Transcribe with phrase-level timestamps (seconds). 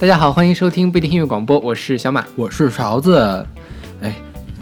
[0.00, 3.44] 大家好，欢迎收听不一定音乐广播，我是小马，我是勺子。
[4.00, 4.14] 哎，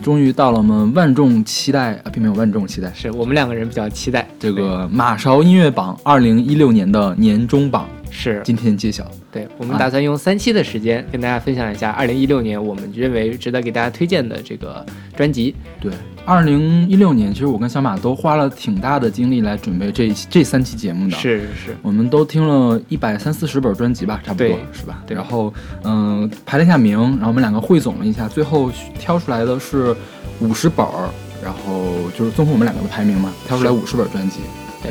[0.03, 4.27] 终于到了我们万众期待啊，并没有万众期待，是我们两个人比较期待。
[4.41, 8.41] 这个马勺音乐榜二零一六年的年终榜是。
[8.47, 9.07] 今天揭晓。
[9.31, 15.55] 对我们打算用三期的时间跟大家分享一下二零一六年我们认为值得给大家推荐的这个专辑。
[15.79, 15.93] 对，
[16.27, 21.17] 二零一六年其实我跟小马都花了挺大的精力来准备这这三期节目的。
[21.17, 25.01] 是是是，我们都听了一百三四十本专辑吧，差不多是吧？
[25.07, 25.55] 对然后
[25.85, 29.95] 嗯排了一下名，然后我们两个汇总了一下，最后挑出来的是
[30.41, 31.09] 五十本儿，
[31.45, 34.41] 然后就是综合我们两个的排名嘛，挑出来五十本专辑。
[34.83, 34.91] 对，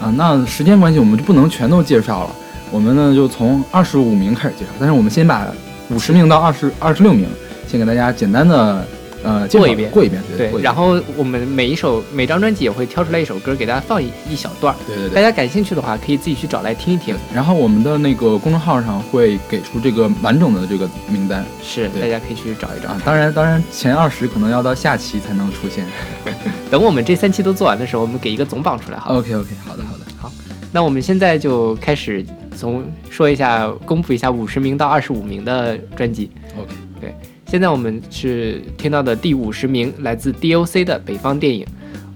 [0.00, 2.30] 啊，那时间关系我们就不能全都介绍了，
[2.70, 5.46] 我们呢就从二十五名开始介绍，但是我们先把
[5.90, 7.28] 五十名到二十二十六名
[7.68, 8.86] 先给大家简单的
[9.22, 15.22] 呃过一遍过一遍，对然后我们每一首每张专辑也会挑出来一首歌给大家放一一小段儿，对对对大。
[15.22, 17.16] 家感兴趣的话可以自己去找来听一听。
[17.32, 25.86] 然后我们的那个公众号上会给出这个完整的这个名单是，大家可以去找一找啊。，当然，当然前二十可能要到下期才能出现。
[26.72, 29.14] 等我们这三期都做完的时候，我们给一个总榜出来，好。
[29.14, 30.00] OK OK，好的好的。
[30.20, 30.32] 好
[30.72, 36.30] 那我们现在就开始从说一下，公布一下五十名到二十五名的专辑。
[36.58, 37.14] OK，
[37.52, 41.62] 现在我们是听到的第五十名，来自 DOC 的《北方电影》，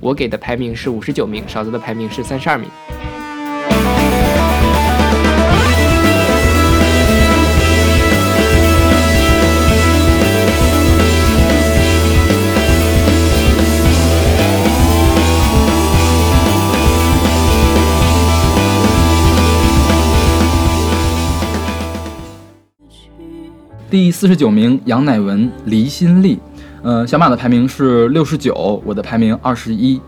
[0.00, 2.70] 我给的排名是五十九名，勺子的排名是三十二名。
[23.88, 26.36] 第四十九名杨乃文《离心力》，
[26.82, 30.00] 呃，小马的排名是六十九，我的排名二十一。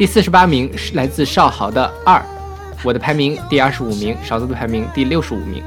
[0.00, 2.16] 第四十八名是来自少豪的《二》，
[2.82, 5.62] 我的排名第二十五名，勺子的排名第六十五名。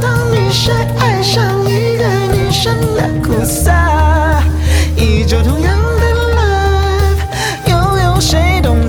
[0.00, 3.70] 当女生爱上一个女生的苦涩，
[4.96, 6.06] 依旧同样的
[6.38, 7.18] love，
[7.66, 8.79] 又有谁懂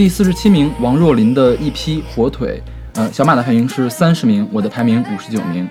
[0.00, 2.62] 第四十七名王若琳的一批火腿，
[2.94, 5.68] 呃，小马的排名是三十名，我的排名五十九名。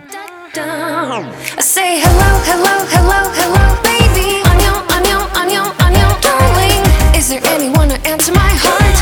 [0.53, 4.38] I say hello, hello, hello, hello, baby.
[4.44, 6.85] I know, I know, I know, I know, darling.
[7.17, 8.94] Is there anyone to answer my heart?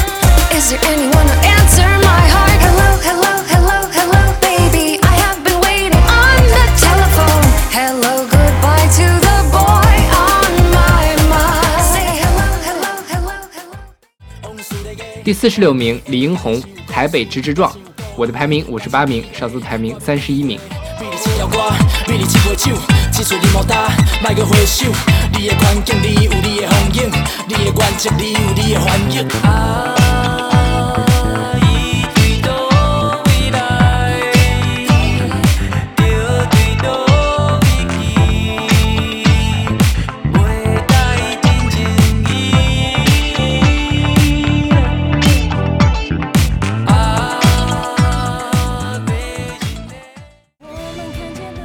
[0.55, 2.46] Is there anyone to answer my heart?
[15.27, 16.55] 第四十六名李英宏
[16.87, 17.69] 《台北直直撞》，
[18.15, 20.57] 我的排名五十八名，上次排名三十一名。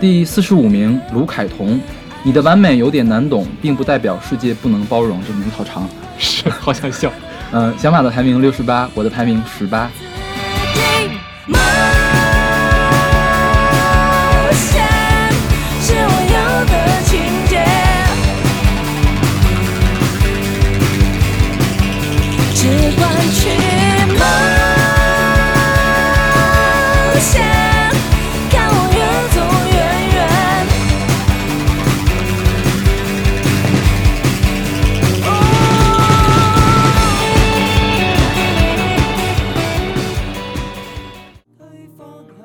[0.02, 1.78] 第四十五名卢凯彤，
[2.24, 5.20] 你的完美有点难懂，并不代表世界不能包容。
[5.24, 5.88] 这名字好长。
[6.18, 7.08] 是，好想笑。
[7.52, 9.88] 嗯，小马的排名六十八，我的排名十八。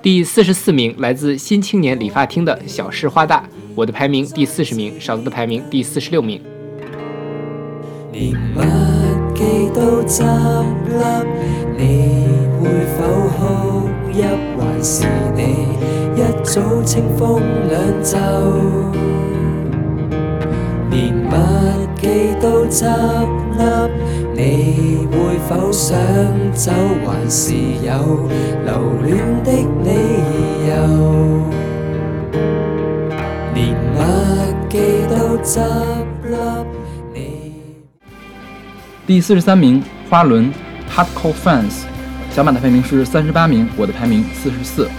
[0.07, 3.44] 第四十四名来自新青年理发厅的小事花大，
[3.75, 6.42] 我的排名第四十名，勺子的排名第四十六名。
[8.13, 8.33] 一
[16.42, 18.18] 早清风两袖？
[21.28, 21.36] 連麥
[22.00, 22.86] 記都執
[23.58, 23.90] 笠，
[24.34, 25.98] 你會否想
[26.54, 26.72] 走，
[27.06, 28.30] 還是有
[28.64, 29.52] 留戀的
[29.84, 29.90] 理
[30.70, 30.74] 由？
[33.54, 34.00] 連麥
[34.70, 34.78] 記
[35.10, 35.60] 都執
[36.24, 36.66] 笠，
[37.14, 37.20] 你。
[39.06, 40.54] 第四十三名，花轮
[40.90, 41.84] Hardcore Fans，
[42.32, 44.90] 小马的排名是三十八名，我的排名四十四。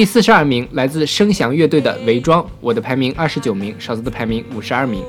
[0.00, 5.04] 第四十二名来自声响乐队的《伪装》，我的排名二十九名，勺子的排名五十二名。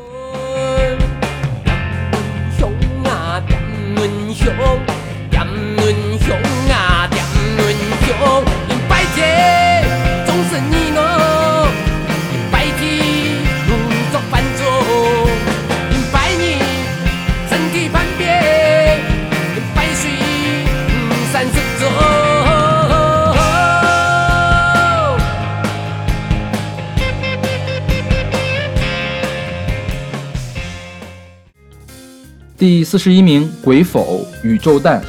[32.62, 35.02] 第四十一名，鬼否宇宙蛋，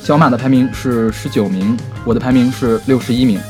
[0.00, 3.40] 小马的排名是十九名，我的排名是六十一名。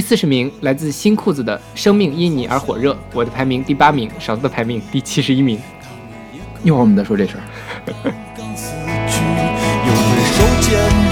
[0.00, 5.60] 第四十名来自新裤子的《生命因你而火热》，我的排名第八名，勺子的排名第七十一名。
[6.64, 7.42] 一会儿我们再说这事儿。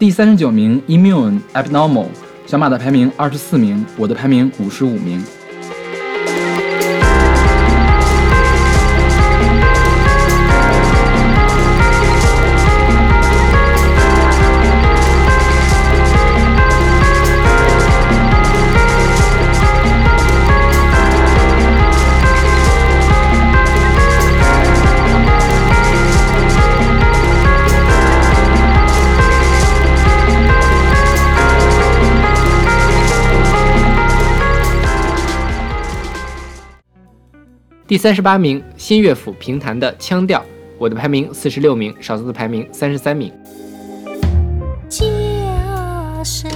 [0.00, 2.06] 第三十九名，Immune Abnormal，
[2.46, 5.22] 小马的排名二十四名，我的排名五十五名。
[37.90, 40.38] 第三十八名，新乐府评弹的《腔调》，
[40.78, 43.32] 我的排名四十六名，勺子的排名三十三名。
[44.88, 46.48] 家谁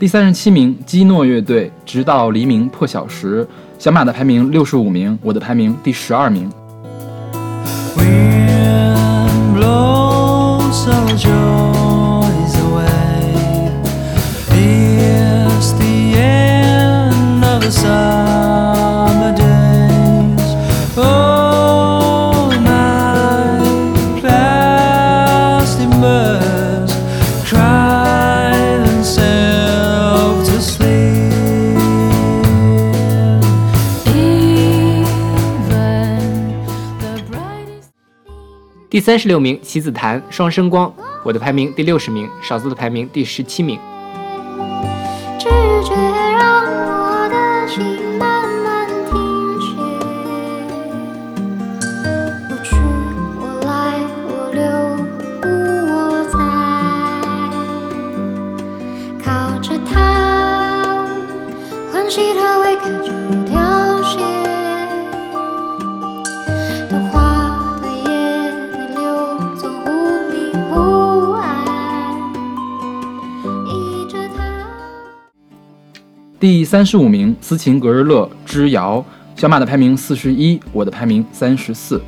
[0.00, 3.44] 第三十七名，基诺乐队《直到黎明破晓时》，
[3.78, 6.50] 小马的排名六十五名，我的排名第十二名。
[39.00, 40.86] 三十六名，棋子檀《双生光》，
[41.24, 43.78] 我的排名第六十名，勺子的排名第十七名。
[76.70, 82.00] 三十五名，斯琴格日乐之遥，小马的排名四十一，我的排名三十四。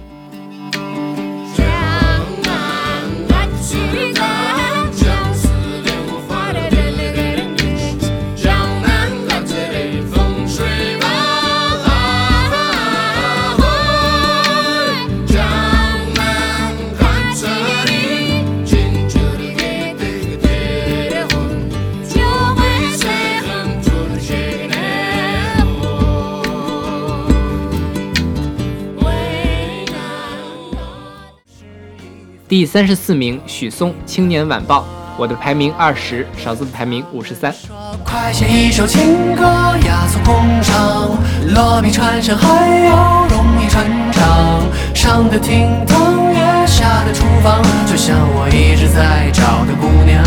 [32.73, 34.81] 三十四名，许嵩《青年晚报》，
[35.19, 37.55] 我的排名二十，勺子的排名五十三。
[38.03, 39.45] 快写一首情歌，
[39.85, 41.11] 压缩工厂，
[41.55, 42.49] 落笔传神，还
[42.87, 44.63] 要容易传唱。
[44.95, 50.25] 上的厅堂，月下的厨房，就像我一直在找的姑娘。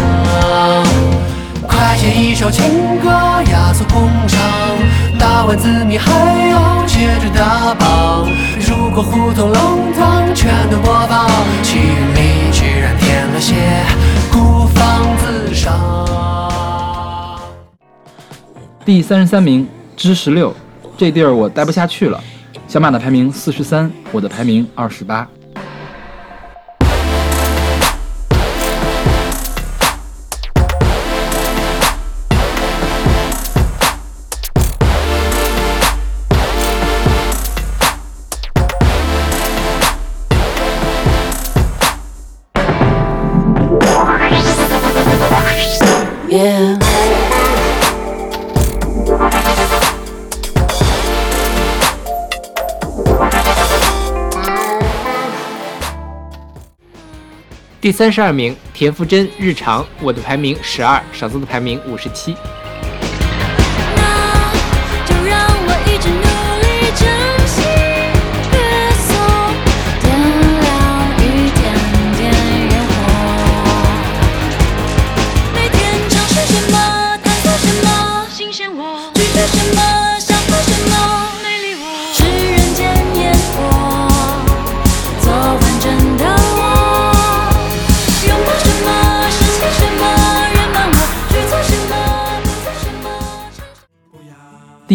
[1.68, 2.64] 快写一首情
[3.00, 3.10] 歌，
[3.50, 4.40] 压缩工厂，
[5.18, 6.12] 打完字谜还
[6.52, 8.30] 要接着打榜。
[8.68, 11.28] 如果胡同弄堂全都播放，
[11.64, 12.35] 戏院里
[13.36, 13.54] 了些
[14.32, 15.78] 孤芳自赏。
[18.86, 20.56] 第三十三名，之十六，
[20.96, 22.24] 这地儿我待不下去了。
[22.66, 25.28] 小马的排名四十三，我的排名二十八。
[57.86, 62.36] 第三十二名，田馥甄《日常》，我的排名十二，勺子的排名五十七。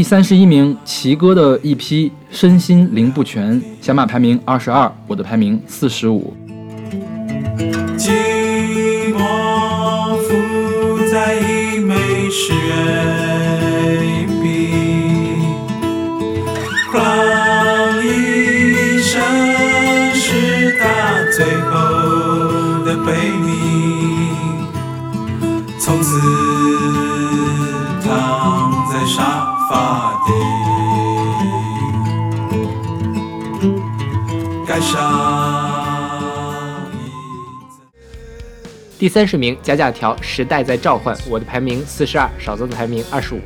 [0.01, 6.35] 第三十一名，奇哥的一批身心灵不全，小马排名二十二，我的排名四十五。
[7.99, 11.95] 寂寞浮在一枚
[12.31, 13.20] 十月
[38.99, 43.41] 第三十名，假假条《时代在召唤》，我的排名四十二，少泽的排名二十五。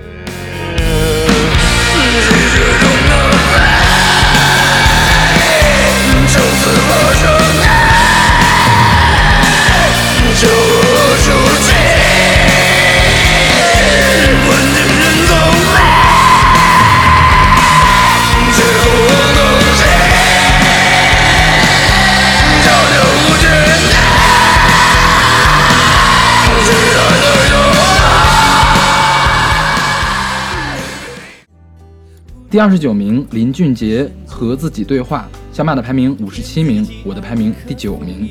[32.54, 38.30] 第二十九名，林俊杰和自己对话，小马的排名五十七名，我的排名第九名。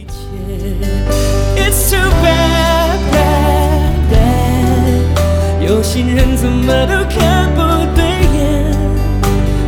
[1.57, 7.59] It's too bad, bad, bad 有心人怎么都看不
[7.97, 8.71] 对眼，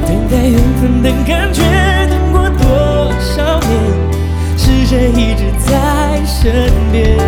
[0.08, 1.62] 等待缘分的感觉，
[2.10, 3.78] 等过多少年，
[4.58, 7.20] 是谁一直在身边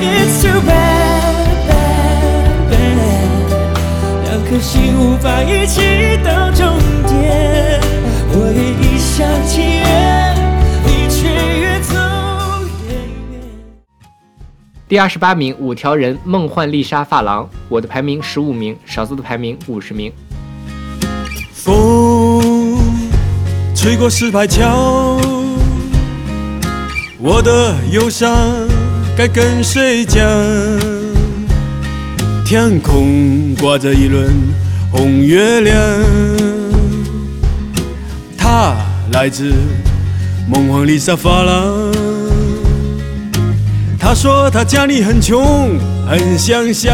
[0.00, 1.13] ？It's too bad,
[4.54, 5.80] 可惜无法一起
[6.22, 7.80] 到终点
[8.30, 10.36] 我一厢情愿
[10.86, 11.26] 你却
[11.58, 11.96] 越走
[12.86, 13.42] 越远
[14.86, 17.50] 第二十八名五条人梦幻丽莎发廊。
[17.68, 20.12] 我的排名十五名勺子的排名五十名。
[21.52, 22.78] 风
[23.74, 25.18] 吹过石牌桥
[27.18, 28.32] 我的忧伤
[29.16, 30.93] 该跟谁讲？
[32.56, 34.32] 天空挂着一轮
[34.92, 35.76] 红月亮，
[38.38, 38.76] 它
[39.10, 39.52] 来自
[40.48, 41.92] 梦幻丽莎发廊。
[43.98, 45.76] 他说他家里很穷，
[46.08, 46.92] 很乡下，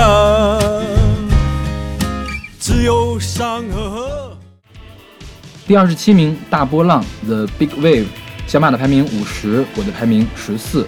[2.59, 4.39] 只有山和河。
[5.67, 8.07] 第二十七名大波浪 The Big Wave，
[8.47, 10.87] 小马的排名五十，我的排名十四。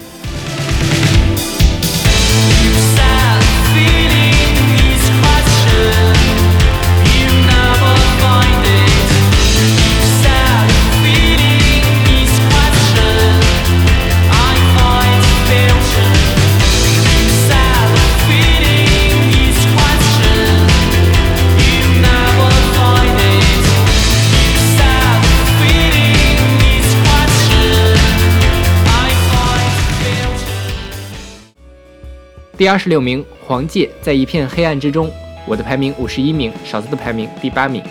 [32.63, 35.11] 第二十六名，黄玠在一片黑暗之中，
[35.49, 37.83] 我的排名五十一名，勺子的排名第八名。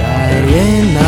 [0.00, 1.00] 戴安娜，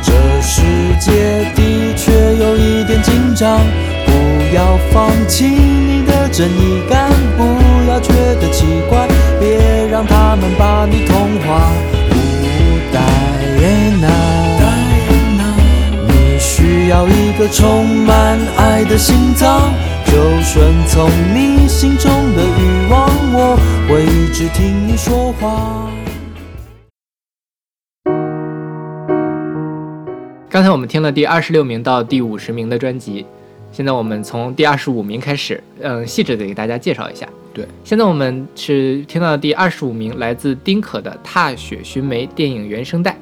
[0.00, 0.62] 这世
[1.00, 1.10] 界
[1.56, 3.58] 的确有一点紧张，
[4.06, 7.42] 不要放弃你的正义感，不
[7.90, 9.08] 要觉得奇怪，
[9.40, 11.72] 别让他们把你同化。
[12.92, 14.08] 戴安娜，
[16.06, 19.74] 你需要一个充满爱的心脏，
[20.06, 23.54] 就顺从你心中的欲望，我
[23.86, 25.92] 会一直听你说话。
[30.48, 33.26] 刚才我们听了第二十六名到第五十名的专辑，
[33.70, 37.28] 现在我们从第二十五名开始，嗯，细致的给大家介绍一下。
[37.52, 43.14] 对，现在我们是听到第二十五名，来自丁可的《踏雪寻梅》电影原声带。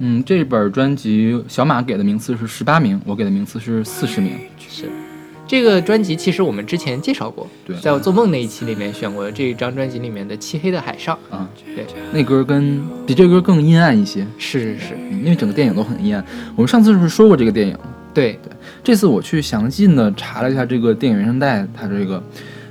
[0.00, 4.32] 嗯，这本专辑小马给的名次是十八名，我给的名次是四十名。
[4.58, 4.90] 是，
[5.46, 7.76] 这个专辑其实我们之前介绍过，对。
[7.76, 11.16] 在我做梦那一期里面选过这一张专辑里面的《漆黑的海上》。
[11.34, 16.24] 啊，对，那歌跟比这歌更阴暗一些，是是是，嗯因为整个电影都很阴暗。
[16.56, 17.78] 我们上次是不是说过这个电影？
[18.12, 18.32] 对。
[18.42, 22.22] 对，这次我去详细的查了一下这个电影原声带，它这个，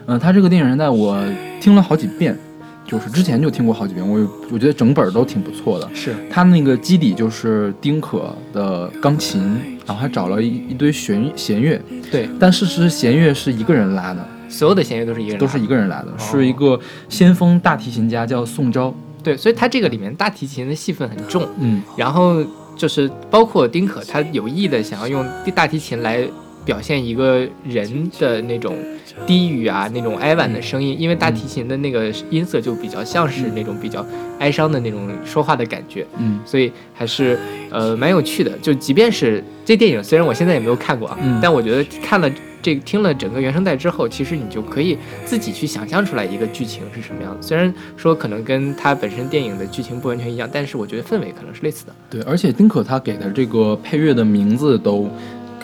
[0.08, 1.24] 嗯、它这个电影原声带我
[1.62, 2.38] 听了好几遍，
[2.86, 4.20] 就是之前就听过好几遍，我
[4.52, 5.90] 我觉得整本都挺不错的。
[5.94, 6.16] 是。
[6.30, 9.42] 它那个基底就是丁可的钢琴，
[9.86, 18.94] 然后还找了一一堆弦弦乐，对，但事实弦乐是一个人拉的，所有的弦乐都是一个人，都是一个人拉的，是一个先锋大提琴家叫宋昭。
[19.24, 22.46] 对，所以他这个里面大提琴的戏份很重，嗯，然后
[22.76, 26.24] 就是包括丁可，他有意的想要用大提琴来
[26.64, 28.76] 表现一个人的那种
[29.26, 34.06] 低语啊，那种哀婉的声音，因为大提琴的那个音色就比较像是那种比较
[34.40, 37.40] 哀伤的那种说话的感觉，嗯所以还是
[37.72, 38.52] 呃蛮有趣的。
[38.62, 42.30] 就即便是这电影，虽然我现在也没有看过啊，嗯但我觉得看了。
[42.62, 47.40] 这听了整个原声带之后，其实你就可以自己去想象出来一个剧情是什么样的。
[47.40, 51.94] 虽然说可能跟它本身电影的剧情不完全一样，但是我觉得氛围可能是类似的。
[52.10, 55.08] 对，而且丁可他给的这个配乐的名字都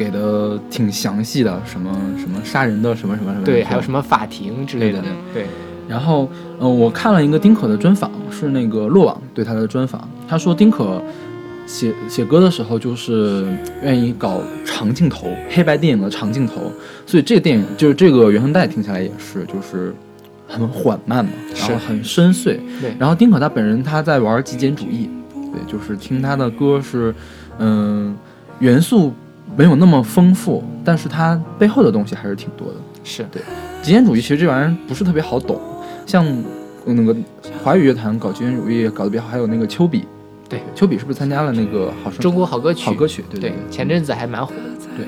[0.02, 5.00] 给的挺详细的，什么什么杀人的什么什么什么，对，还有什么法庭之类的。
[5.00, 5.46] 对对
[5.88, 6.28] 然后，
[6.60, 10.10] 嗯、我看了一个丁可的专访，是那个落网对他的专访。
[10.28, 11.02] 他说丁可
[11.68, 13.46] 写写歌的时候就是
[13.84, 16.72] 愿意搞长镜头，黑白电影的长镜头，
[17.06, 19.94] 所以这个电影就是这个原声带听起来也是就是
[20.48, 22.58] 很缓慢嘛，然后很深邃。
[22.80, 27.14] 对然后丁可他本人他在玩极简主义，对，就是听他的歌是，
[27.60, 28.16] 嗯、
[28.60, 29.14] 元素
[29.56, 32.76] 没有那么丰富，但是它背后的东西还是挺多的。
[33.04, 33.42] 是对
[33.82, 35.60] 极简主义其实这玩意儿不是特别好懂，
[36.06, 36.26] 像
[36.86, 37.16] 那个
[37.64, 40.06] 华语乐坛搞极简主义搞得比较好，还有那个丘比，
[40.48, 43.24] 对，丘比是不是参加了那个好声中国好歌曲，好歌曲？
[43.30, 44.86] 对对对，前阵子还蛮火的。
[44.96, 45.06] 对。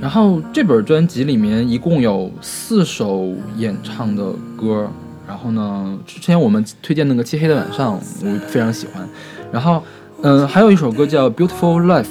[0.00, 4.90] 然后这本专辑里面一共有四首演唱的歌，
[5.28, 9.08] 然后呢，之前我们推荐那个《漆黑的晚上》，我非常喜欢。
[9.52, 9.80] 然后，
[10.22, 12.02] 嗯、还有一首歌叫《Beautiful Life》，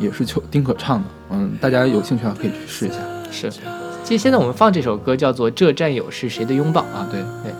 [0.00, 2.96] 也是邱丁可唱的，嗯，大家有兴趣的话可以去试一下
[3.30, 3.50] 是，
[4.02, 7.06] 其实现在我们放这首歌叫做《这战友是谁的拥抱》啊。
[7.10, 7.52] 对对。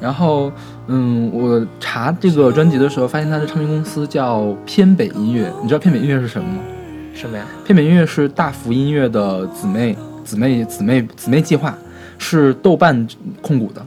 [0.00, 0.50] 然后，
[0.86, 5.52] 嗯，我查这个专辑的时候，发现他的唱片公司叫偏北音乐。
[5.60, 6.62] 你知道偏北音乐是什么吗？
[7.14, 7.44] 什么呀？
[7.66, 9.94] 偏北音乐是大福音乐的姊妹
[10.24, 11.76] 姊妹姊妹姊妹计划，
[12.16, 13.06] 是豆瓣
[13.42, 13.86] 控股的。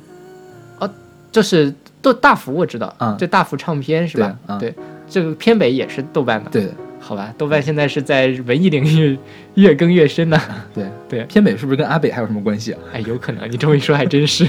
[0.80, 0.90] 哦
[1.32, 4.38] 就是豆大福我知道啊这大福唱片是吧？
[4.60, 4.72] 对，
[5.10, 6.52] 这个偏北也是豆瓣的。
[6.52, 6.70] 对，
[7.06, 9.20] 好吧，豆瓣现在是在文艺领域
[9.56, 10.39] 越更越深呢。
[10.74, 12.80] 对 对偏北是不是跟阿北还有什么关系啊？
[12.94, 14.48] 哎，有可能，你这么一说还真是。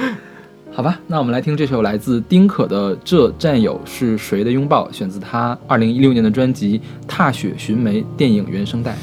[0.70, 8.94] 好吧，那我们来听这首来自丁可的《这战友是谁的拥抱》，选自他二零一六年的专辑《踏雪寻梅》电影原声带。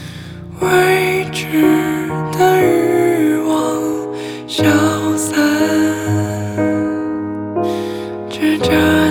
[0.62, 3.82] 未知的欲望
[4.48, 4.64] 消
[5.18, 5.36] 散，
[8.30, 9.05] 这战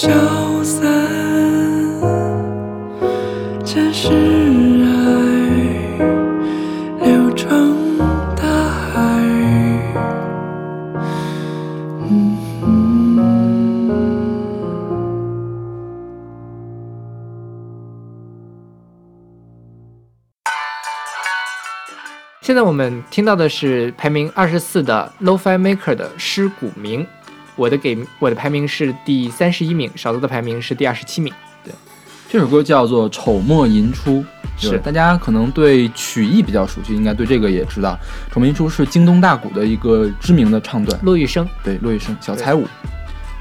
[0.00, 0.08] 消
[0.62, 0.86] 散，
[3.64, 4.08] 这是
[4.84, 4.86] 爱
[7.04, 7.98] 流成
[8.36, 8.94] 大海。
[12.08, 12.64] 嗯哼。
[22.40, 27.02] 现在我们听到的是排名二十四的 Lo-Fi Maker 的《尸骨鸣》，
[27.58, 31.34] 我的给我的排名是第三十一名，勺子的排名是第二十七名。
[31.64, 31.74] 对
[32.30, 34.12] 这首歌叫做《丑末寅初》，
[34.56, 37.98] 是大家可能对曲艺比较熟悉，应该对这个也知道。
[38.32, 42.64] 《丑末寅初》是京东大鼓的一个知名的唱段，骆玉笙，对骆玉笙小彩舞，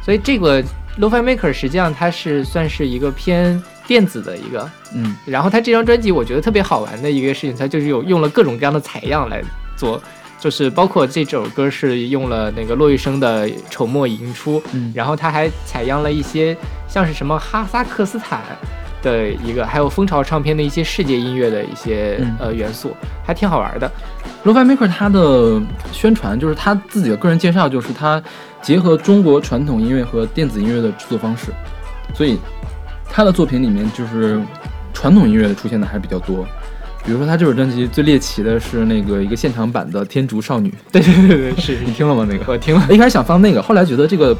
[0.03, 0.63] 所以这个
[0.99, 9.43] Lo-Fi Maker 实际上它是算是一个偏电子的一个，嗯，然后它这张专辑我觉得特别好玩的一个事情，它就是有用了各种各样的采样来
[9.75, 10.01] 做，
[10.39, 14.91] 就是包括这首歌是用了那个骆玉笙的《丑墨吟出》，嗯。
[14.95, 16.56] 然后他还采样了一些
[16.88, 18.41] 像是什么哈萨克斯坦
[19.02, 22.36] 的一个，还有蜂巢唱片的一些世界音乐的一些、嗯。
[22.39, 22.95] 呃元素，
[23.26, 23.91] 还挺好玩的。
[24.45, 28.21] Lo-Fi Maker 他的宣传就是他自己的个人介绍，就是他
[28.62, 31.52] 结合中国传统音乐和电子音乐的制作方式，
[32.13, 32.39] 所以
[33.10, 34.39] 他的作品里面就是
[34.93, 36.45] 传统音乐出现的还比较多，
[37.08, 42.28] 比如说他这本专辑最猎奇的是那个一个现场版的《天竺少女》， 对对对对，是你听了吗？
[42.30, 42.86] 那个我听了。
[42.89, 44.36] 一开始想放那个，后来觉得这个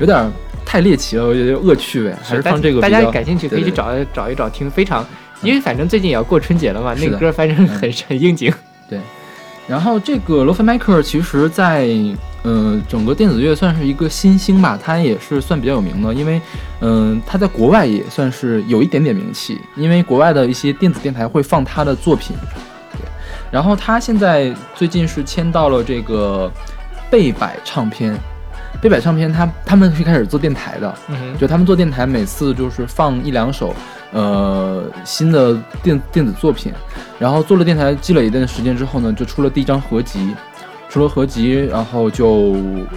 [0.00, 0.28] 有点
[0.66, 2.90] 太猎奇了，我觉得恶趣味，还是放这个大。
[2.90, 5.06] 家感兴趣可以去对对找找一找听，非常，
[5.42, 8.52] 因为反正最近也要过春节了嘛，那个歌反正很很应景。
[9.68, 11.88] 然后这个 Lo-Fi Maker 其实在
[12.42, 16.40] 呃整个电子乐算是一个新星吧，他也是算比较有名的，因为
[16.80, 22.34] 嗯、他在国外也算是有一点点名气，因为国外的一些电子电台会放他的作品。
[22.92, 23.00] 对，
[23.50, 26.50] 然后他现在最近是签到了这个
[27.10, 28.18] 贝百唱片。
[28.80, 33.74] 贝百唱片他他们是开始做电台的，嗯，就他们做电台，每次就是放一两首，
[34.12, 36.72] 呃，新的电电子作品，
[37.18, 40.34] 然后做了电台，积累一段时间之后呢，就出了第一张合集，
[40.88, 42.56] 出了合集，然后就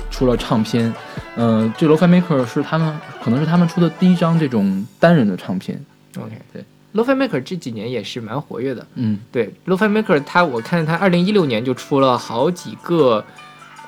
[0.10, 0.93] 出了唱片，
[1.36, 5.84] 嗯、这 Lo-Fi Maker 是他们可能是他们出的第一张这种单人的唱片
[6.17, 8.88] ，OK，对，Lo-Fi Maker 这几年也是蛮活跃的。
[8.95, 9.19] 嗯。
[9.32, 13.24] 对，Lo-Fi Maker 他我看他二零一六年就出了好几个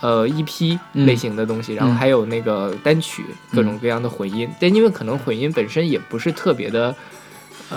[0.02, 1.06] 呃 EP 嗯。
[1.06, 4.50] 类型的东西，然后嗯还有那个单曲，各种各样的混音。
[4.60, 6.94] 但因为可能混音本身也不是特别的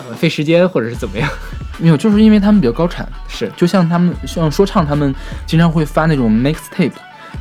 [0.09, 1.29] 呃费时间或者是怎么样，
[1.79, 5.15] 没有，就是因为他们比较高产，是 就像他们像说唱，他们
[5.47, 6.93] 经常会发那种 mixtape，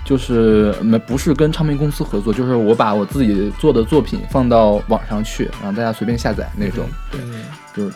[0.03, 7.43] 就是没不是跟唱片公司合作，就是我把我自己做的作品放到网上去，然后大家随便下载那种，对，嗯
[7.75, 7.93] 就是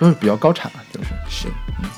[0.00, 1.08] 就是比较高产嘛，就是。
[1.28, 1.48] 是
[1.82, 1.88] 嗯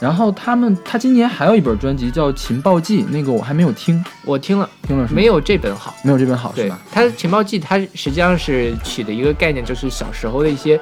[0.00, 5.92] 然后他们他今年还有一本专辑叫《情报记》，那个我还没有听，我听了听了是没有这本好。
[6.04, 10.80] 没有这本好是对吧？，他情报记，它实际上是取的一个概念，就是小时候的一些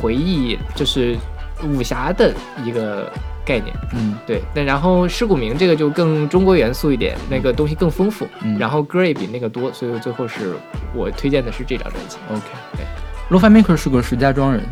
[0.00, 1.16] 回忆，就是
[1.64, 2.32] 武侠的
[2.64, 3.10] 一个
[3.44, 3.74] 概念。
[3.94, 4.14] 嗯。
[4.26, 8.58] 对，那然后尸骨铭这个就更中国元素一点，那个东西更丰富，嗯。
[8.58, 10.54] 然后歌也比那个多，所以最后是
[10.94, 12.42] 我推荐的是这张专辑，OK，
[12.76, 12.84] 对。
[13.30, 14.62] Lo-Fi Maker 是个石家庄人，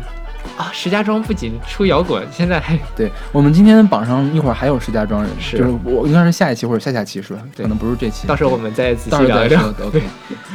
[0.55, 0.69] 啊。
[0.71, 7.41] 石家庄不仅出摇滚，现在还对我们今天榜上一会儿还有石家庄人，是就是我应该是下一期或者下下期是吧？
[7.55, 9.59] 对可能不是这期，到时候我们再仔到细聊一聊。
[9.59, 9.87] 时候再说。
[9.87, 10.03] OK。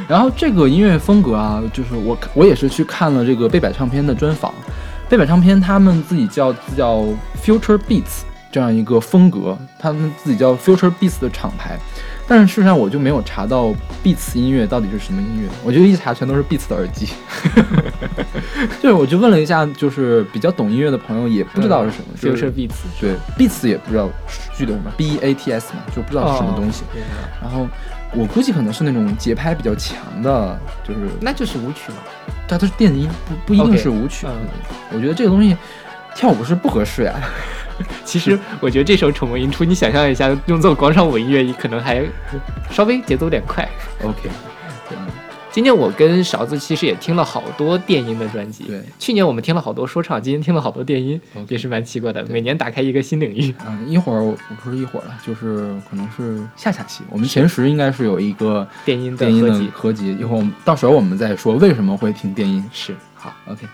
[0.09, 4.52] 然后这个音乐风格啊，就是我我也是去看了这个贝百唱片的专访，
[5.09, 7.05] 贝百唱片他们自己叫叫
[7.42, 11.78] Future Beats 这样一个风格，他们自己叫 Future Beats 的厂牌。
[12.28, 17.08] 但是事实上我就没有查到 Beats 音乐到底是什么音乐，我就一查全都是 Beats 的耳机。
[18.80, 24.08] 就是我就问了一下，就是比较懂音乐的朋友也不知道是什么，就是 Beats 对 Beats 也不知道
[24.56, 26.85] 具体什么 B E A T S 嘛，就不知道是什么东西。
[27.40, 27.68] 然后
[28.14, 31.98] 我估计可能是那种节拍比较强的，就是那就是舞曲嘛。
[32.48, 34.26] 它它是电音，不不一定是舞曲。
[34.26, 34.32] 嗯
[34.94, 35.56] 我觉得这个东西
[36.14, 37.14] 跳舞是不合适呀。
[38.05, 42.05] 其实我觉得这首《丑萌音出》，你想象一下，用做广场舞音乐，可能还
[42.71, 43.68] 稍微节奏有点快。
[44.03, 44.29] OK，
[45.51, 48.64] 今天我跟勺子其实也听了好多电音的专辑。
[48.64, 52.25] 对，去年我们听了好多说唱，今年听了好多电音也是蛮奇怪的。
[52.31, 53.55] 每年打开一个新领域。
[53.66, 62.64] 嗯，一会儿我不是一会儿了，就是可能是下下期，我们前十应该是有一个电音的电音的合集合集，一会儿我们到时候我们再说为什么会听电音。
[62.73, 63.66] 是好，OK，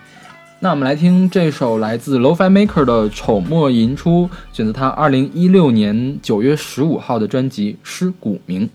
[0.60, 8.66] 那我们来听这首来自 Lo-Fi Maker 的《丑墨寅初》，选择他二零一六年九月十五号的专辑《尸骨铭》。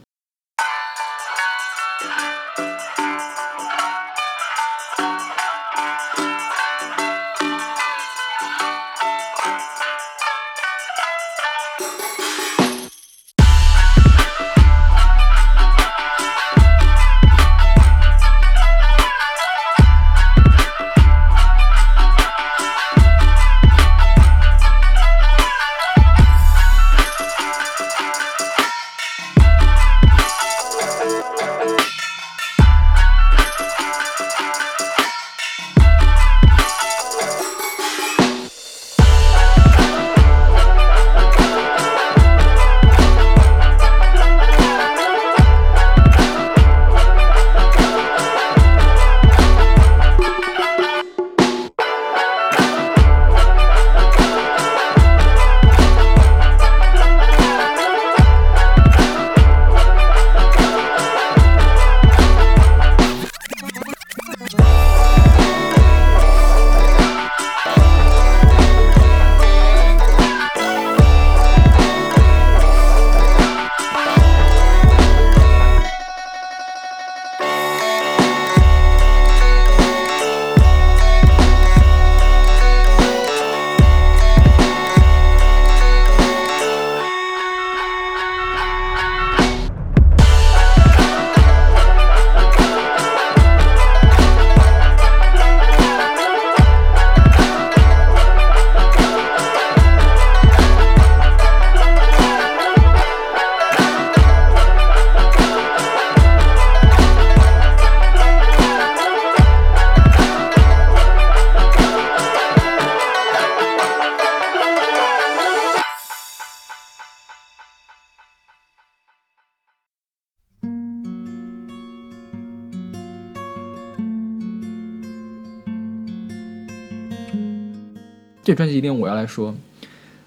[128.44, 129.56] 这专辑一定我要来说。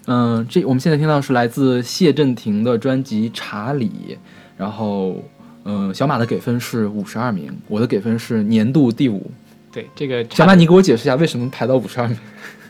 [0.09, 3.89] 嗯、这我们现在听到是来自谢震廷的专辑《查理》，
[4.57, 5.21] 然后，
[5.65, 9.29] 嗯、小马的给分是五十二名，我的给分是年度第五。
[9.69, 12.17] 对这个小马，你给我解释一下为什么排到五十二名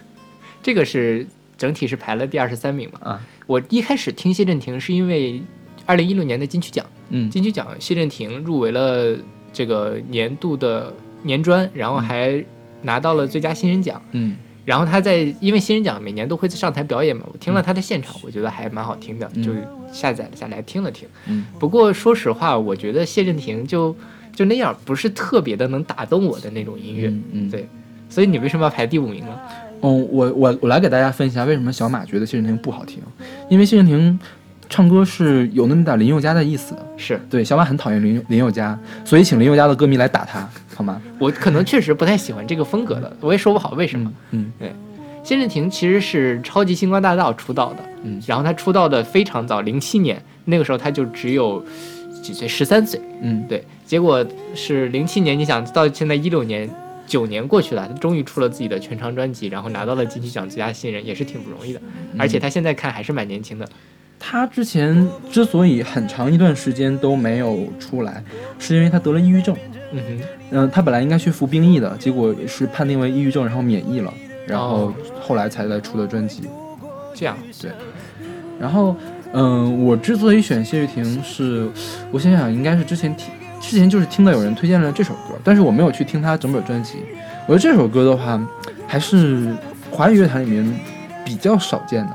[0.63, 3.11] 这个是整体是排了第二十三名嘛？
[3.11, 3.21] 啊？
[3.45, 5.39] 我一开始听谢震廷是因为
[5.85, 9.15] 二零一六年的金曲奖，嗯金曲奖谢震廷入围了
[9.53, 12.43] 这个年度的年专，然后还
[12.81, 14.01] 拿到了最佳新人奖。
[14.13, 14.35] 嗯
[14.67, 19.53] 然后他在因为新人奖每年都会上台表演嘛，我听了他的现场，我觉得还蛮好听的，嗯就
[19.93, 21.07] 下载了下来听了听。
[21.27, 23.95] 嗯不过说实话，我觉得谢震廷就
[24.35, 27.09] 就那样，不是特别的能打动我的那种音乐。
[27.49, 27.65] 对
[28.09, 29.39] 所以你为什么要排第五名呢？
[29.81, 33.01] 嗯，我我我来给大家分析一下为什么小马觉得谢震廷不好听，
[33.49, 34.19] 因为谢震廷
[34.69, 36.87] 唱歌是有那么点林宥嘉的意思的。
[36.97, 41.01] 是对，小马很讨厌林林宥嘉，所以请林宥嘉的歌迷来打他，好吗？
[41.19, 44.11] 我可能确实不太喜欢这个风格的，我也说不好为什么。
[44.31, 44.51] 嗯
[45.23, 51.61] 谢震廷其实是超级星光大道出道的，嗯然后他出道的非常早，零七年那个时候他就只有
[52.23, 52.97] 几岁，十三岁。
[53.21, 54.25] 嗯对，结果
[54.55, 56.69] 是零七年，你想到现在一六年，
[57.05, 61.81] 九年过去了，他终于出了自己的全长专辑，然后拿到了金曲奖最佳新人，也是挺不容易的。
[62.13, 63.67] 嗯而且他现在看还是蛮年轻的。
[64.19, 68.23] 他之前之所以很长一段时间都没有出来，
[68.59, 69.55] 是因为他得了抑郁症。
[69.91, 74.13] 嗯哼，嗯、他本来应该去服兵役的，结果是判定为抑郁症，然后免疫了，
[74.45, 76.43] 然后哦后来才来出的专辑。
[77.13, 77.71] 这样对，
[78.59, 78.95] 然后，
[79.33, 81.67] 嗯、我之所以选谢玉婷是，
[82.11, 86.97] 我想想应该是之前听，之前就是听到有人推荐了这首歌，但是我没有去听他整本专辑。
[87.47, 88.39] 我觉得这首歌的话，
[88.85, 89.55] 还是
[89.89, 90.79] 华语乐坛里面
[91.23, 92.11] 比较少见的。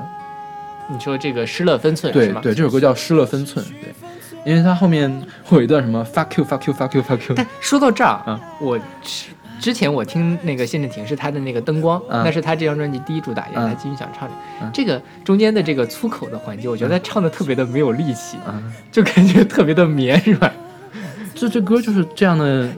[0.89, 2.41] 你说这个失了分寸是吗？
[2.41, 3.93] 对对，这首歌叫《失了分寸》，对，
[4.45, 5.09] 因为它后面
[5.43, 8.39] 会有一段什么 fuck you fuck you fuck you fuck you，但说到这儿，嗯。
[8.59, 9.25] 我之
[9.59, 12.21] 之前我听那个谢震廷是他的那个灯光，嗯。
[12.25, 14.35] 那是他这张专辑第一主打，也是他嗯金曲奖唱的。
[14.61, 14.69] 嗯。
[14.73, 20.51] 这个中间的这个粗口的环节，我觉得他唱的特别的没有力气，啊，就感觉特别的绵软，
[21.33, 22.69] 这这歌就是这样的，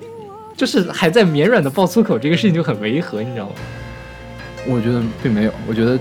[0.56, 3.54] 就是还在绵软的爆粗口，这个事情就很违和，你知道吗？
[4.68, 5.98] 我觉得并没有，我觉得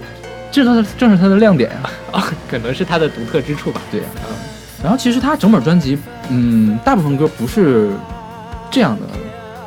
[0.63, 3.81] 这是正是它的亮点呀、啊， 可能是它的独特之处吧。
[3.91, 4.01] 对。
[4.01, 4.37] 嗯、
[4.83, 7.91] 然后其实他整本专辑，嗯，大部分歌不是
[8.71, 9.07] 这样的，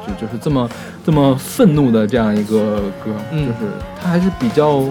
[0.07, 0.69] 就就是这么
[1.05, 3.47] 这么愤怒的这样一个歌，嗯。
[3.47, 3.71] 就是
[4.01, 4.83] 它还是比较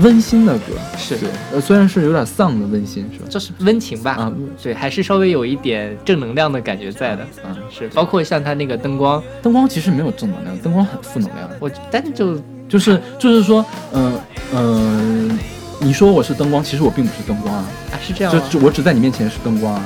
[0.00, 1.16] 温馨的歌，是。
[1.18, 3.26] 对，呃，虽然是有点丧的温馨，是吧？
[3.28, 4.12] 这是温情吧？
[4.12, 7.26] 啊，对，还是稍微有一点正能量的感觉在的。
[7.44, 12.40] 嗯，是，包括像他那个灯光，灯光其实没有正能量，灯光很负能量，我但是就
[12.70, 14.18] 就是就是说，嗯、
[14.54, 15.38] 嗯、
[15.80, 18.40] 你说我是灯光，其实我并不是灯光啊，啊是这样吗？
[18.50, 19.82] 就就我只在你面前是灯光啊，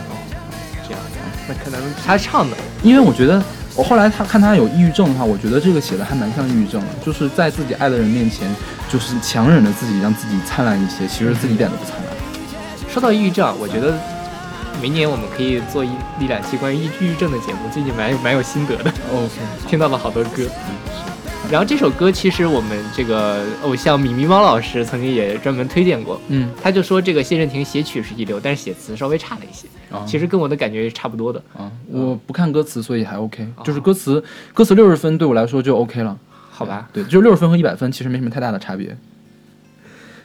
[0.87, 1.01] 这样，
[1.49, 3.43] 那可能他唱的因为我觉得
[3.75, 8.47] 我后来他看他有抑郁症的话，我觉得这个写的还蛮像抑郁症的，就是在自己爱的人面前，
[8.89, 12.05] 就是强忍着自己，让自己灿烂一些，其实自己一点都不灿烂。
[12.93, 13.99] 说到抑郁症，我觉得
[14.81, 15.89] 明年我们可以做一
[16.21, 19.33] 一两期关于抑抑郁症的节目，最近蛮有蛮有心得的，OK，
[19.67, 20.43] 听到了好多歌。
[21.51, 31.41] 然后这首歌其实我们这个偶像米咪猫老师曾经也专门推荐过，嗯，他就说这个谢震廷写曲是一流，但是写词稍微差了一些，啊其实跟我的感觉是差不多的。
[31.57, 36.19] 啊，我不看歌词，所以还 OK，就是歌词歌词六十分对我来说就 OK 了。
[36.51, 38.97] 好吧，对，就六十分和一百分其实没什么太大的差别。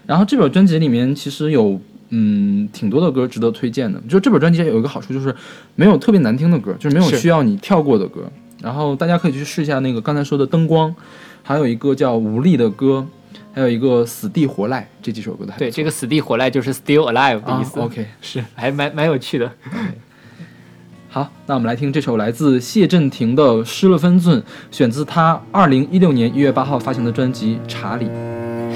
[0.06, 1.80] 然后这本专辑里面其实有
[2.10, 5.36] 嗯挺多的歌值得推荐的，就这本专辑有一个好处就是
[5.76, 8.32] 没有特别难听的歌，就是没有需要你跳过的歌。
[8.62, 10.94] 然后大家可以去试一下那个刚才说的灯光，
[11.44, 13.06] 还有一个叫无力的歌，
[13.54, 17.80] 还有一个死地活赖，这几首歌都还对，这个死地活赖就是 still alive 的啊意思。
[17.80, 19.52] OK，是还蛮蛮有趣的。
[21.12, 28.06] 好，那我们来听这首来自谢震廷的《失了分寸》，选自他二零一六年一月八号发行的专辑《查理》。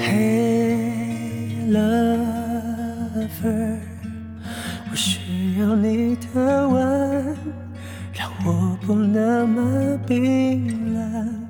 [0.00, 3.76] Hey lover，
[4.90, 7.36] 我需要你的吻，
[8.12, 11.46] 让我不那么冰冷。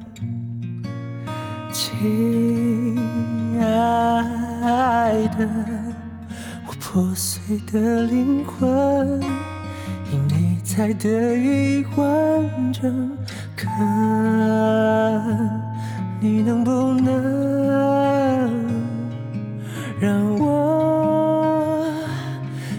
[1.73, 2.97] 亲
[3.61, 5.49] 爱的，
[6.65, 9.21] 我破碎的灵魂，
[10.13, 13.11] 因你才得以完整。
[13.57, 13.69] 可
[16.21, 16.71] 你能不
[17.01, 18.65] 能
[19.99, 21.85] 让我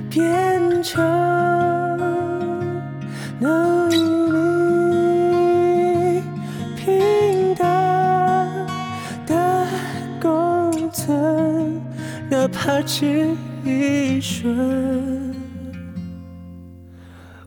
[0.10, 1.04] 变成
[3.40, 3.75] 能
[12.56, 13.28] 怕只
[13.66, 15.36] 一瞬？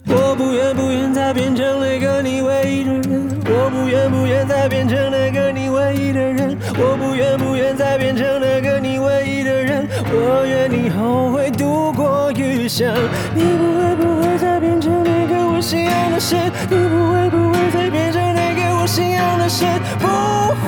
[0.07, 12.95] 我不愿不愿再变成那个你唯一的人，我不愿不愿再变成那个你唯一的人，我不愿不愿再变成那个你唯一的人，我愿你后悔度过余生，
[13.35, 16.39] 你不会不会再变成那个我信仰的神，
[16.71, 19.67] 你不会不会再变成那个我信仰的神，
[19.99, 20.07] 不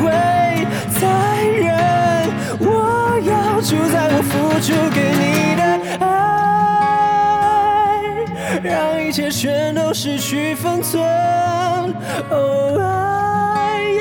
[0.02, 0.10] 会
[0.98, 1.06] 再
[1.46, 2.28] 忍，
[2.60, 2.99] 我。
[3.22, 5.62] 要主宰我付出给你的
[6.04, 6.08] 爱，
[8.62, 8.70] 让
[9.02, 11.02] 一切全都失去分寸。
[12.30, 14.00] 哦，爱，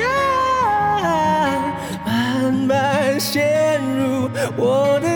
[2.06, 5.09] 慢慢陷入我的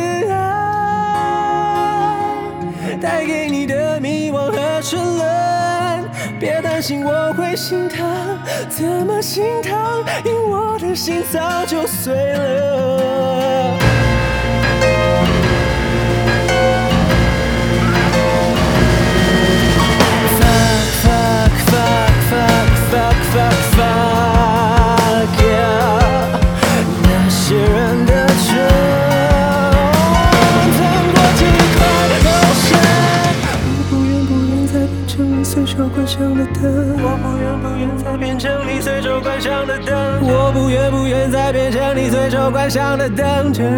[6.75, 8.37] 担心我会心疼，
[8.69, 10.05] 怎么心疼？
[10.25, 13.79] 因我的心早就碎了。
[20.41, 24.34] Fuck fuck, fuck, fuck, fuck, fuck, fuck,
[38.45, 43.51] 成你随手关上的灯，我不愿不愿再变成你随手关上的灯。
[43.51, 43.71] 这夜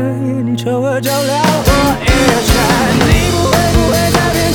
[0.44, 1.70] 你求我照亮我
[2.02, 2.10] 一
[2.50, 2.58] 盏，
[3.06, 4.52] 你不会不会再变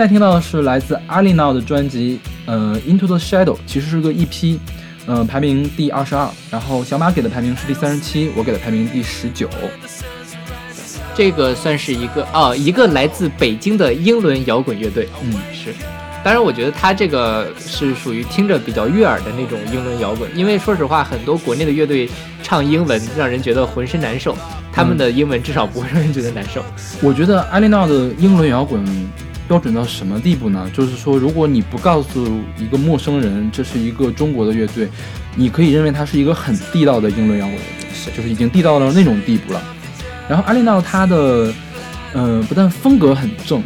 [0.00, 4.56] 在听到的是来自阿丽娜的专辑，呃，《Into the Shadow》，其实是个 EP，
[5.04, 6.26] 呃，排名第二十二。
[6.50, 9.46] 然后小马给的排名是第三十七，我给的排名第十九。
[11.14, 15.06] 这个算是一个哦，一个来自北京的英伦摇滚乐队。
[15.22, 15.74] 嗯，是。
[16.24, 22.08] 当然，我觉得他这个是属于听着比较悦耳的那种英伦摇滚，因为说实话，很多国内的乐队
[22.42, 24.34] 唱英文让人觉得浑身难受，
[24.72, 26.64] 他们的英文至少不会让人觉得难受。
[27.02, 28.82] 我觉得阿丽娜的英伦摇滚
[29.50, 30.70] 标准到什么地步呢？
[30.72, 34.88] 就是说，如果你不告诉一个陌生人这是一个中国的乐队，
[35.34, 39.60] 你可以认为它是一个很地道的英伦摇滚乐队，是就是已经地道到那种地步了。
[40.28, 41.52] 然后阿丽娜她的，
[42.12, 43.60] 呃，不但风格很正，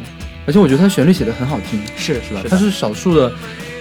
[0.47, 2.41] 而且我觉得她旋律写的很好听，是是吧？
[2.49, 3.31] 她是少数的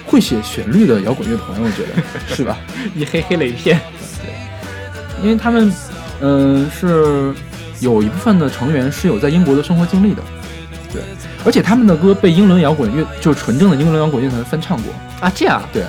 [0.06, 2.04] 会写旋律的摇滚乐团，我觉得
[2.36, 2.58] 是吧？
[2.94, 3.80] 你黑黑了一片。
[4.22, 5.74] 对因为他们，
[6.20, 7.34] 嗯、是
[7.80, 10.33] 有一部分的成员是有在英国的生活经历的，对，
[11.46, 15.84] 而且他们的歌被英伦摇滚乐，就是纯正的英伦摇滚乐团翻唱过，啊，这样，对，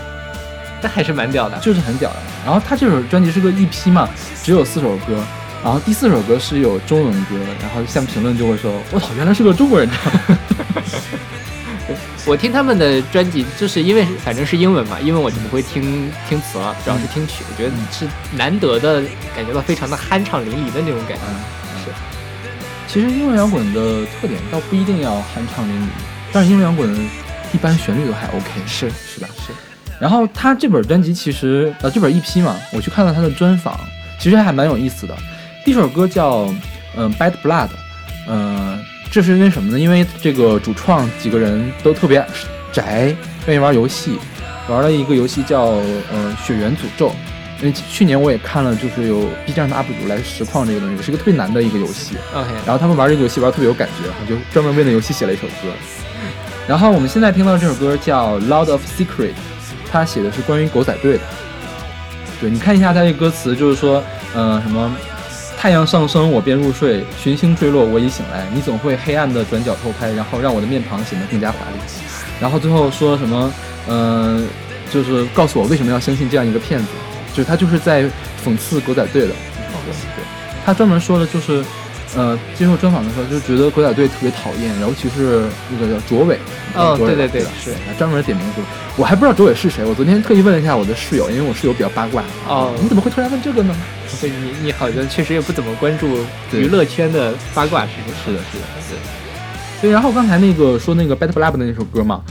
[0.82, 1.56] 那还是蛮屌的。
[1.58, 2.16] 就是很屌的。
[2.44, 4.08] 然后他这首专辑是个 EP 嘛，
[4.42, 5.22] 只有四首歌，
[5.62, 10.12] 然后第四首歌是有中文歌，然后下面评论就会说：“我操，原来是个中国人唱。
[12.26, 17.44] 我听他们的专辑，就是因为反正是英文嘛，英文我就不会听听词了，主要是听曲。
[17.48, 19.02] 我觉得是难得的
[19.36, 21.24] 感觉到非常的酣畅淋漓的那种感觉。
[21.24, 21.30] 是，”
[22.94, 25.88] 其实英伦摇滚的特点倒不一定要酣畅淋漓，
[26.32, 26.96] 但是英伦摇滚
[27.52, 29.26] 一般旋律都还 OK，是是吧？
[29.36, 29.52] 是。
[29.98, 33.80] 然后他这本专辑其实呃这本 EP 嘛，我去看了他的专访，
[34.20, 35.16] 其实还蛮有意思的。
[35.64, 36.48] 第一首歌叫
[36.96, 37.70] 嗯、Bad Blood，
[38.28, 38.78] 呃，
[39.10, 39.80] 这是因为什么呢？
[39.80, 42.24] 因为这个主创几个人都特别
[42.72, 43.12] 宅，
[43.48, 44.20] 愿意玩游戏，
[44.68, 47.08] 玩了一个游戏叫呃《血缘诅咒》。
[47.64, 52.14] 因为去年我也看了，就是有 B 站的 UP 主来实况这个东西，是一个特别难的一个游戏。
[52.34, 55.72] OK，然后他们玩这个游戏玩特别有感觉，就专门为那游戏写了一首歌。
[56.68, 59.30] 然后我们现在听到这首歌叫《Loud of Secret》，
[59.90, 61.20] 他写的是关于狗仔队的。
[62.38, 64.02] 对，你看一下他这歌词，就是说，
[64.34, 64.94] 呃，什么
[65.56, 71.78] 太阳上升我便入睡，群星坠落我已醒来，你总会黑暗的转角偷拍，然后让我的面庞显得更加华丽。
[72.38, 73.50] 然后最后说什么，
[73.86, 74.42] 呃，
[74.90, 76.86] 就是告诉我为什么要相信这样一个骗子，
[77.34, 78.04] 就是他就是在
[78.42, 79.34] 讽刺狗仔队的。
[79.84, 80.24] 对，
[80.64, 81.62] 他专门说的就是。
[82.16, 86.38] 呃，接受专访的时候就觉得狗仔队特别讨厌，尤其是那个叫卓伟。
[86.76, 88.62] 哦，对对对吧，是他专门点名说，
[88.96, 89.84] 我还不知道卓伟是谁。
[89.84, 92.22] 我昨天特意问了一下我的室友，因为我室友比较八卦。
[92.46, 93.74] 哦你怎么会突然问这个呢？
[94.06, 96.16] 所以你你好像确实也不怎么关注
[96.54, 97.80] 娱乐圈的八卦。
[97.82, 98.38] 是的，是的，
[98.88, 99.00] 是的。
[99.82, 102.22] 对，然后刚才那个说那个 Bad Blood 的那首歌嘛，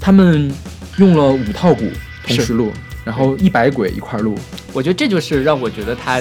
[0.00, 0.52] 他们
[0.96, 1.84] 用了五套鼓
[2.26, 2.72] 同时录，
[3.04, 4.34] 然后一百轨一块儿录。
[4.72, 6.12] 我觉得这就是让我觉得他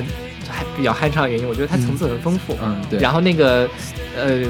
[0.49, 1.47] 还比较酣畅的原因。
[1.47, 2.99] 我觉得他层次很丰富，嗯，对。
[2.99, 3.69] 然后那个
[4.17, 4.41] 呃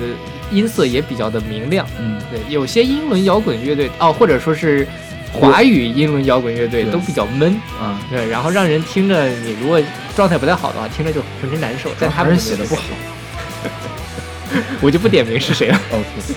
[0.52, 1.86] 音色也比较的明亮。
[2.00, 4.88] 嗯，对，有些英伦摇滚乐队哦，或者说是
[5.32, 9.82] 华语英伦摇滚乐队都比较闷，啊，对，然后让人听着你如果
[10.16, 11.90] 状态不太好的话，听着就浑身难受。
[12.00, 12.84] 但他们写的不好。
[14.82, 15.80] 我就不点名是谁了。
[15.92, 16.36] OK。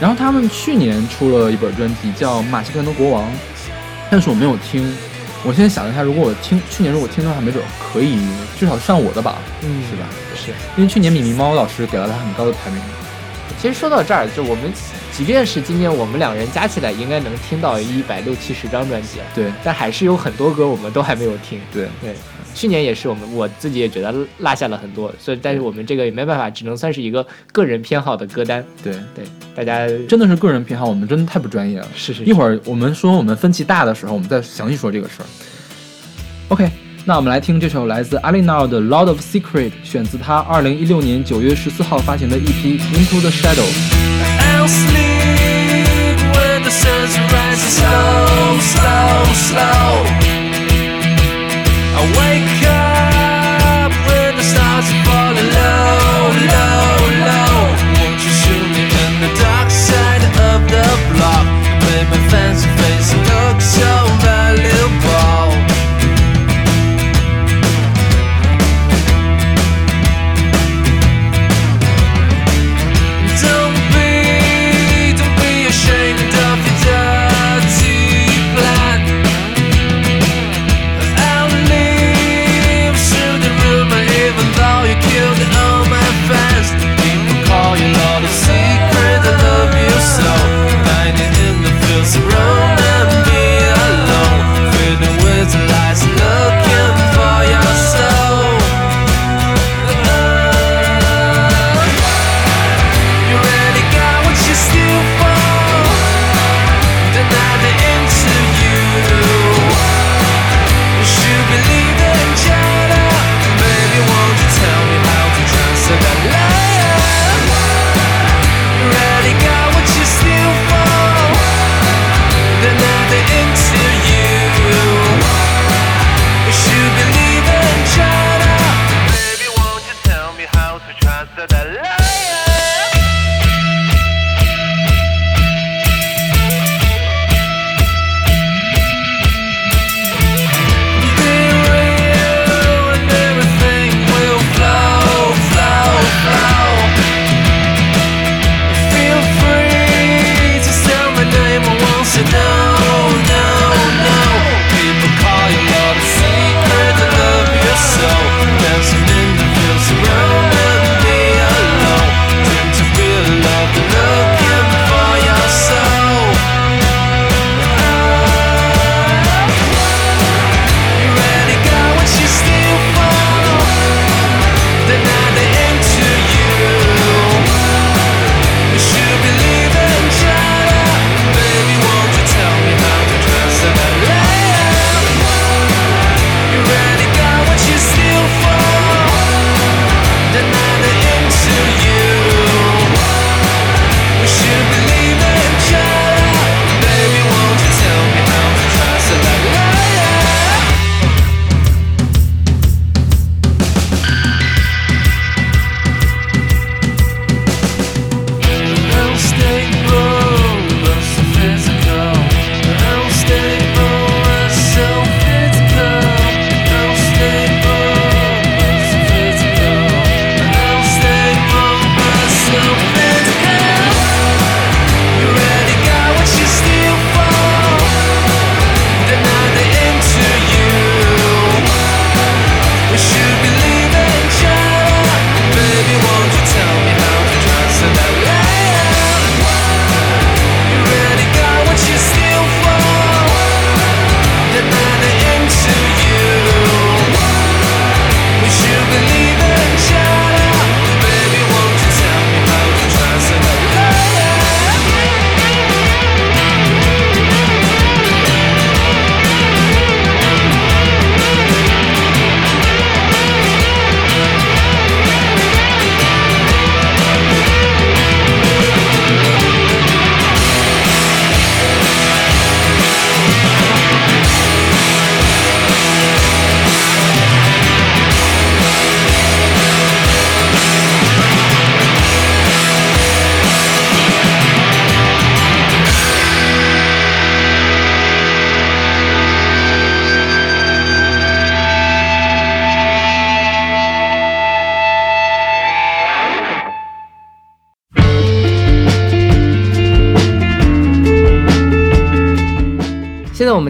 [0.00, 3.24] 然后他们去年出了一本专辑叫《马戏团的国王》，
[4.08, 4.88] 但是我没有听。
[5.48, 8.18] 我现在想了一下，如果我听去年如果听的话，没准可以
[8.60, 10.06] 至少上我的榜，嗯是吧？
[10.36, 10.50] 是。
[10.76, 12.78] 因为去年米米猫老师给了他很高的排名。
[13.58, 14.70] 其实说到这儿，就我们
[15.10, 21.58] 即便是今年我们两人加起来，应该能听到一百六七十张专辑了，对但还是有很多歌我们都还没有听。
[21.72, 22.14] 对对，
[22.58, 28.64] 去年也是我们我自己也觉得落下了很多，所以但是我们这个也没办法，只能算是一个个人偏好的歌单。
[28.82, 31.86] 对对，大家真的是个人偏好，我们真的太不专业了。
[31.94, 35.26] 是是一会儿我们说我们分歧大的时候，我们再详细说这个事儿。
[36.48, 36.68] OK，
[37.04, 43.62] 那我们来听这首来自 a l i n a 的《Lord of Secret》，选自他二零一六年九月十四号发行的 EP《Into the Shadow》。
[44.40, 45.28] I'll sleep
[52.00, 52.77] wake up.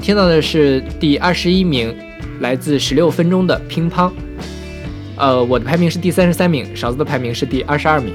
[0.08, 1.94] 听到的是第二十一名，
[2.40, 4.10] 来自十六分钟的乒乓。
[5.18, 8.14] 呃，我的排名是第三十三名，勺子的排名是第二十二名。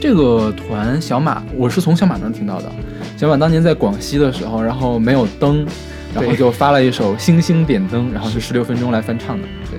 [0.00, 2.72] 这个团小马，我是从小马那儿听到的。
[3.16, 5.64] 小马当年在广西的时候，然后没有灯，
[6.12, 9.46] 然后就发了一首《星星点灯》，然后是十六分钟来翻唱的。
[9.70, 9.78] 对，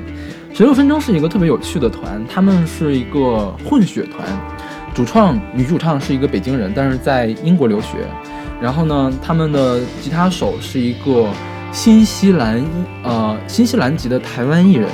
[0.56, 4.26] 十六分钟是一个特别有趣的团，他们是一个混血团，
[4.94, 7.98] 主创女主唱是一个北京人，但是在英国留学。
[8.62, 11.28] 然后呢，他们的吉他手是一个
[11.72, 12.64] 新西兰
[13.04, 14.90] 呃新西兰籍的台湾艺人，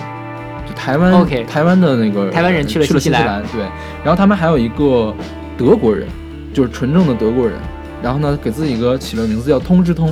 [0.67, 3.41] 就台湾 OK 台湾的那个台湾人去了去了新西兰。
[3.53, 3.61] 对。
[4.03, 5.13] 然后他们还有一个
[5.57, 6.07] 德国人，
[6.53, 7.55] 就是纯正的德国人。
[8.03, 10.11] 然后呢，给自己一个起了名字叫通知通，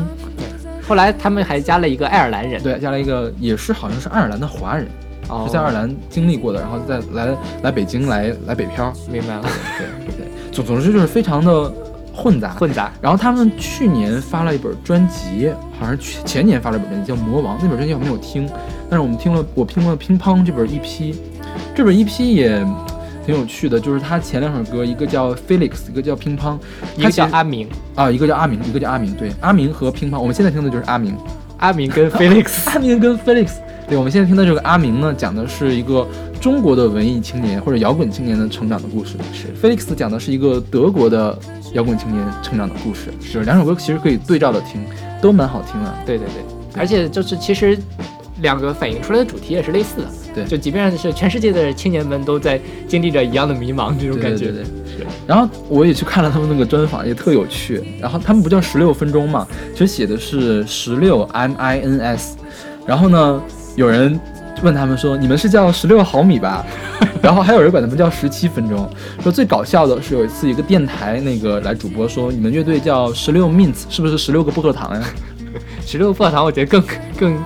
[0.87, 4.87] 后来他们还加了一个爱尔兰人，对，加了一个也是好像是爱尔兰的华人，
[5.27, 5.45] 哦。
[5.47, 9.41] 是在爱尔兰经历过的，然后再来来北京来来北漂，明白了，
[9.79, 11.73] 对对对，总总之就是非常的
[12.21, 12.49] 混杂。
[12.55, 12.91] 混杂。
[13.01, 18.49] 然后他们去年发了一本专辑，好像是去前年发了一本专辑叫《魔王》，那本专辑我没有听，
[18.89, 21.15] 但是我们听了，我听了《乒乓》这本 EP，
[21.73, 22.65] 这本 EP 也
[23.25, 26.57] 挺有趣的，就是他前两首歌，一个叫 Felix，一个叫乒乓，
[26.97, 31.15] 一个叫阿明，啊，一个叫阿明，一个叫阿明，对，阿明和乒乓，我们现在听的就是阿明，
[31.57, 33.51] 阿明跟 Felix， 阿明跟 Felix，
[33.89, 36.07] 对，我们现在听的这个阿明呢，讲的是一个
[36.39, 41.37] 中国的文艺青年或者摇滚青年的成长的故事，是 Felix 讲的是一个德国的
[41.73, 44.79] 摇滚青年成长的故事，是两首歌其实可以对照着听，
[45.19, 47.75] 都蛮好听的，对对对，而且就是其实
[48.41, 50.45] 两个反映出来的主题也是类似的，对。
[50.45, 54.63] 就即便是全世界的青年们都在经历着一样的迷茫这种感觉，对对对。
[54.99, 57.81] 对然后我也去看了他们那个专访，也特有趣。
[57.99, 62.37] 然后他们不叫十六分钟嘛，其实写的是十六 M I N S。
[62.85, 63.41] 然后呢，
[63.79, 64.19] 有人
[64.61, 66.65] 问他们说：“你们是叫十六毫米吧？”
[67.23, 68.89] 然后还有人管他们叫十七分钟。
[69.23, 75.01] 说最搞笑的是有一次一个电台那个来主播说：“你们乐队叫十六 mints，是不是十六个薄荷糖呀？”
[75.87, 76.83] 十六个薄荷糖我觉得更
[77.17, 77.37] 更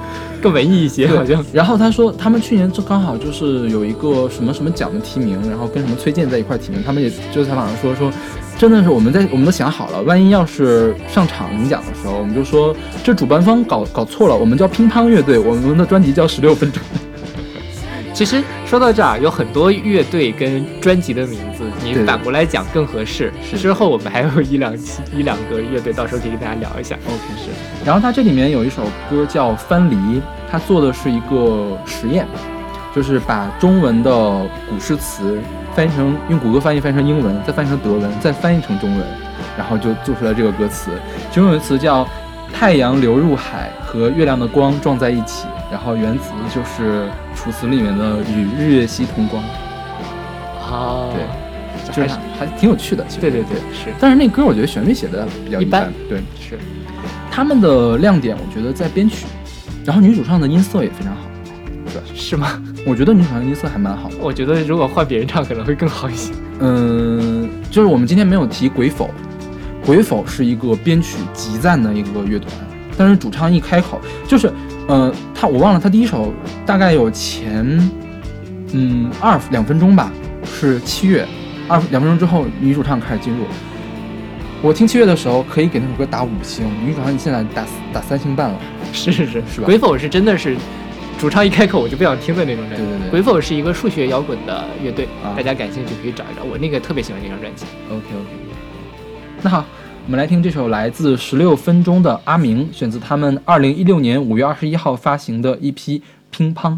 [0.41, 1.45] 更文艺一些，好像。
[1.53, 8.11] 然后他说他们去年就刚好就是有一个什么什么奖的提名，然后跟什么崔健在一块儿提名，他们也就是采访上说说，
[8.57, 12.73] 真的是我们在我们都想好了，万一要是上场领奖的时候，我们就说
[13.03, 16.81] 这主办方搞搞错了，我们叫乒乓乐队，我们的专辑叫十六分钟。
[18.13, 23.33] 其实说到这儿，有很多乐队跟专辑的名字，你反过来讲更合适。
[23.43, 26.95] 是之后我们还有一两期一两个乐队，到时候可以跟大家聊一下。
[27.07, 27.49] OK 是，
[27.83, 29.95] 然后它这里面有一首歌叫《翻离》，
[30.49, 32.27] 它做的是一个实验，
[32.95, 34.11] 就是把中文的
[34.69, 35.39] 古诗词
[35.75, 39.05] 翻译成用谷歌翻译翻译成英文，再翻译成德文，再翻译成中文，
[39.57, 40.91] 然后就做出来这个歌词。
[41.31, 42.07] 其中有一词叫
[42.53, 47.05] “太阳流入海和月亮的光撞在一起”，然后原词就是
[47.35, 49.43] 《楚辞》里面的“与日月兮同光
[50.61, 51.23] 啊”，对，
[51.87, 53.03] 就是还挺有趣的。
[53.07, 56.17] 其实对对对，是但是那歌我觉得旋律写的比较一般般，对。
[56.39, 56.57] 是。
[57.31, 59.25] 他们的亮点，我觉得在编曲，
[59.83, 61.21] 然后女主唱的音色也非常好，
[61.91, 62.61] 对，是吗？
[62.85, 64.15] 我觉得女主唱的音色还蛮好的。
[64.19, 66.33] 我觉得如果换别人唱可能会更好一些。
[66.59, 69.09] 嗯，就是我们今天没有提鬼否，
[69.85, 72.51] 鬼否是一个编曲极赞的一个乐团，
[72.97, 74.51] 但是主唱一开口就是，
[74.87, 76.33] 呃，他我忘了他第一首
[76.65, 77.91] 大概有前，
[78.71, 80.11] 嗯二两分钟吧，
[80.45, 81.27] 是七月，
[81.67, 83.45] 二两分钟之后女主唱开始进入。
[84.61, 88.57] 我听七月的时候可以给那首歌打五星，女主唱你现在打打三星半了。
[88.93, 90.55] 是是是是吧鬼否是真的是
[91.23, 92.71] 主唱一开口我就不想听的那种人。
[92.71, 96.43] 对对对鬼否是一个数学摇滚的乐队，啊大家感兴趣可以找一找。
[96.43, 97.65] 我那个特别喜欢这张专辑。
[97.89, 98.29] OK OK，
[99.41, 99.63] 那好，
[100.05, 105.99] 我们来听这首来自十六分钟的《阿明》，选自他们二零一六年五月二十一号发行的一批
[106.29, 106.71] 《乒乓》。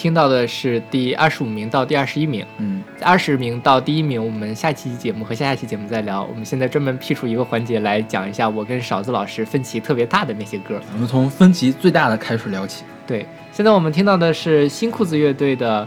[0.00, 6.22] 听到的是第二十五名到第二十一名，嗯，二十名到第一名，我们下期节目和下下期节目再聊。
[6.24, 10.80] 我们现在专门辟出一个环节来讲一下我跟勺子老师分歧特别大的那些歌。
[10.94, 12.82] 我们从分歧最大的开始聊起。
[13.06, 15.86] 对，现在我们听到的是新裤子乐队的，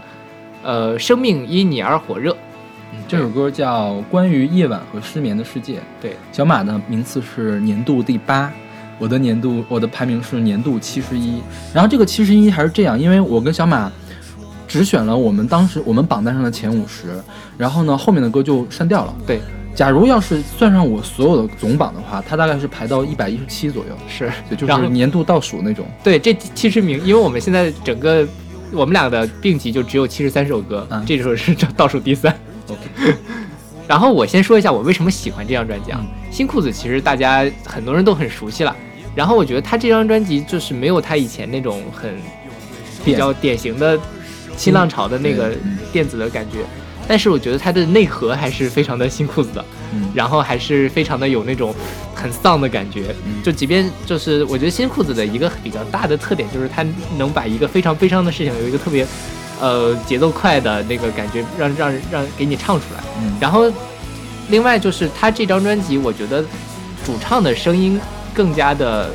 [0.62, 2.36] 呃，生命因你而火热。
[3.08, 5.78] 这首歌叫《关于夜晚和失眠的世界》。
[6.00, 8.52] 对，小马的名次是年度第八，
[8.96, 11.42] 我的年度我的排名是年度七十一。
[11.72, 13.90] 然后这个七十一还是这样，因为我跟小马
[14.74, 17.14] 只选了我们当时我们榜单上的前五十，
[17.56, 19.14] 然后呢后面的歌就删掉了。
[19.24, 19.40] 对，
[19.72, 25.86] 假如要是算上我所有的总榜的话，它大概是排到一百一十七左右，是，对，就是年度倒数那种。
[26.02, 28.26] 对，这七十名，因为我们现在整个
[28.72, 32.36] 我们俩的并集就只有七十三首歌，嗯这首是倒数第三。
[32.68, 33.14] OK，
[33.86, 36.00] 然后我先说一下我为什么喜欢这张专辑啊。
[36.02, 38.74] 嗯新裤子其实大家很多人都很熟悉了，
[39.14, 42.12] 然后我觉得他这张专辑就是没有他以前那种很
[43.04, 43.96] 比较典型的
[44.56, 45.52] 新浪潮的那个
[45.92, 46.58] 电子的感觉，
[47.06, 50.08] 但是我觉得它的内核还是非常的新裤子的，嗯。
[50.14, 51.74] 然后还是非常的有那种
[52.14, 53.14] 很丧的感觉。
[53.26, 53.42] 嗯。
[53.42, 56.84] 就即便就是我觉得新裤子的一个比较大的特点就是它
[57.18, 59.06] 能把一个非常悲伤的事情有一个特别
[59.60, 63.02] 呃节奏快的那个感觉让让让给你唱出来。
[63.22, 63.70] 嗯，然后
[64.48, 66.42] 另外就是他这张专辑，我觉得
[67.04, 68.00] 主唱的声音
[68.34, 69.10] 更加的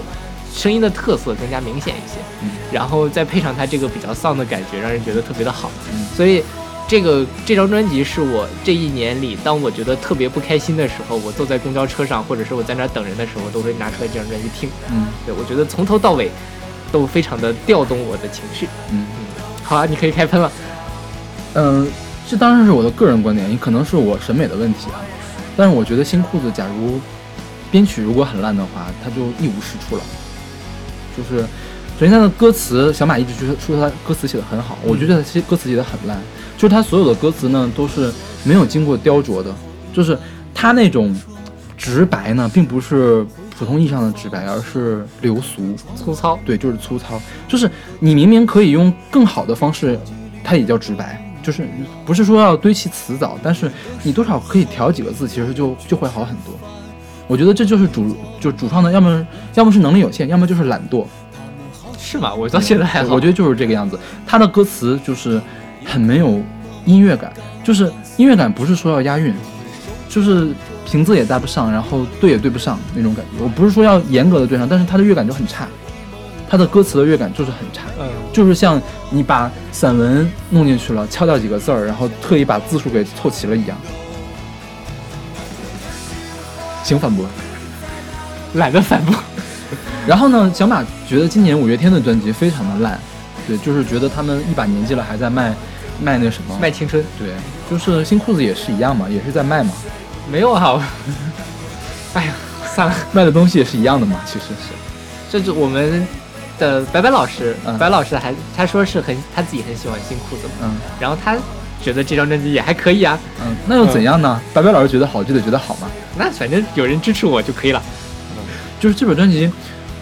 [0.59, 5.71] 声音的特色更加明显一些，嗯然后再配上他这个比较丧的感觉，让人觉得特别的好。
[5.93, 6.43] 嗯所以
[6.85, 14.69] 这个这张专辑是我这一年里，当我觉得特别不开心的时候，我坐在公交车上，或者是我在那儿等人的时候，都会拿出来这张专辑听。
[14.91, 16.29] 嗯对我觉得从头到尾
[16.91, 18.67] 都非常的调动我的情绪。
[18.91, 19.05] 嗯
[19.63, 20.51] 好啊，你可以开喷了。
[21.53, 21.87] 嗯，
[22.27, 24.99] 这当然是我的个人观点，也可能是我审美的问题啊。
[25.55, 26.99] 但是我觉得新裤子，假如
[27.69, 30.01] 编曲如果很烂的话，它就一无是处了。
[31.17, 31.41] 就是
[31.99, 36.17] 首先他的歌词，小马一直觉得说他歌词写的很好，我觉得他写歌词写的很烂。
[36.57, 38.11] 就是他所有的歌词呢，都是
[38.43, 39.53] 没有经过雕琢的，
[39.93, 40.17] 就是
[40.53, 41.15] 他那种
[41.77, 43.25] 直白呢，并不是
[43.57, 45.73] 普通意义上的直白，而是流俗。
[45.95, 49.97] 粗糙，对，就是粗糙，就是你明明可以用更好的方式，
[50.43, 51.65] 它也叫直白，就是
[52.05, 53.71] 不是说要堆砌词藻，但是
[54.03, 56.53] 你多少可以调几个字，其实就就会好很多。
[57.29, 61.05] 我觉得这就是主就主创的，要么要么是能力有限，要么就是懒惰。
[61.99, 62.33] 是吗？
[62.33, 63.13] 我到现在还好。
[63.13, 63.99] 我觉得就是这个样子。
[64.25, 65.39] 他的歌词就是
[65.85, 66.41] 很没有
[66.85, 67.31] 音乐感，
[67.63, 69.31] 就是音乐感不是说要押韵，
[70.09, 70.47] 就是
[70.87, 73.43] 平仄也搭不上，然后对也对不上那种感觉。
[73.43, 75.67] 我不是说要严格的对上，但是他的乐感就很差，
[76.49, 83.77] 他的歌词的乐感就是很差，嗯，就是像你把散文弄进去了，敲掉几个字儿，然后特意把字数给凑齐了一样。
[86.89, 87.23] 请反驳。
[88.55, 89.13] 懒得反驳。
[90.07, 92.99] 然后呢，小马觉得今年五月天的专辑非常的烂，
[93.47, 95.53] 对，就是觉得他们一把年纪了还在卖
[96.01, 97.29] 卖那什么卖青春，对，
[97.69, 99.71] 就是新裤子也是一样嘛，也是在卖嘛，
[100.31, 100.71] 没有啊。
[100.71, 100.83] 我
[102.15, 102.33] 哎呀，
[102.73, 104.73] 算了，卖的东西也是一样的嘛，其实是。
[105.29, 106.07] 这就我们
[106.57, 111.37] 的白白老师，嗯白老师还他说是很他自己很喜欢新裤子嘛，嗯然后他
[111.81, 114.39] 觉得这张专辑也还可以啊，嗯，那又怎样呢？
[114.53, 117.81] 白白老师觉得好就得觉得好嘛，那反正有人支持我就可以了。
[118.79, 119.51] 就是这本专辑，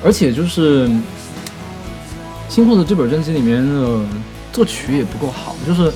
[0.04, 0.88] 而且就是
[2.48, 4.00] 新裤子这本专辑里面的
[4.54, 5.92] 作曲也不够好，就是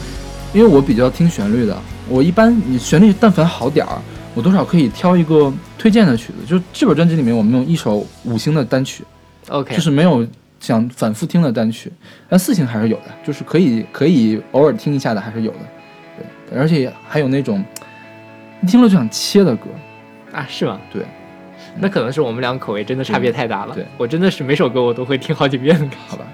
[0.53, 1.77] 因为我比较听旋律的，
[2.09, 4.01] 我一般你旋律但凡好点儿，
[4.33, 6.33] 我多少可以挑一个推荐的曲子。
[6.47, 9.03] 就是这本专辑里面，我们用一首五星的单曲
[9.49, 10.27] ，OK，就是没有
[10.61, 11.91] 想反复听的单曲，
[12.29, 15.57] 但四星还是有的，就是可以可以偶尔听一下的还是有的，
[16.49, 17.61] 对，而且还有那种
[18.59, 19.67] 你听了就想切的歌，
[20.31, 20.79] 啊，是吗？
[20.93, 21.01] 对，
[21.79, 23.73] 那可能是我们俩口味真的差别太大了。
[23.73, 25.87] 对，我真的是每首歌我都会听好几遍的。
[26.07, 26.25] 好吧，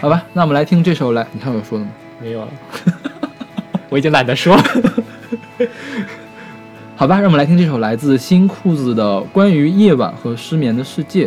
[0.00, 1.90] 好吧，那我们来听这首来，你看我有说的吗？
[2.20, 2.48] 没有了，
[3.88, 4.62] 我已经懒得说了。
[6.94, 11.26] 好吧，让我们来听这首来自新裤子的《关于夜晚和失眠的世界》，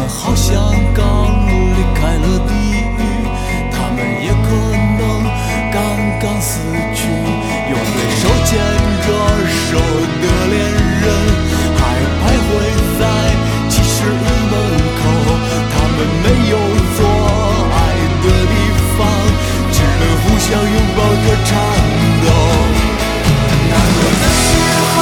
[0.00, 0.56] 他们好像
[0.94, 3.00] 刚离开了地狱
[3.70, 4.48] 他们也可
[4.96, 5.02] 能
[5.70, 5.78] 刚
[6.18, 6.58] 刚死
[6.94, 7.04] 去
[7.68, 8.56] 有对手牵
[9.04, 9.08] 着
[9.68, 9.76] 手
[10.22, 10.56] 的恋
[11.02, 11.04] 人
[11.76, 11.80] 还
[12.16, 12.48] 徘徊
[12.98, 13.02] 在
[13.68, 14.54] 奇石的门
[14.96, 15.00] 口
[15.70, 16.56] 他们没有
[16.96, 16.98] 做
[17.76, 17.78] 爱
[18.22, 18.54] 的地
[18.96, 18.98] 方
[19.70, 21.50] 只能互相拥抱着颤
[22.24, 22.26] 抖
[23.68, 24.48] 难过的时
[24.94, 24.96] 候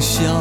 [0.00, 0.33] 想。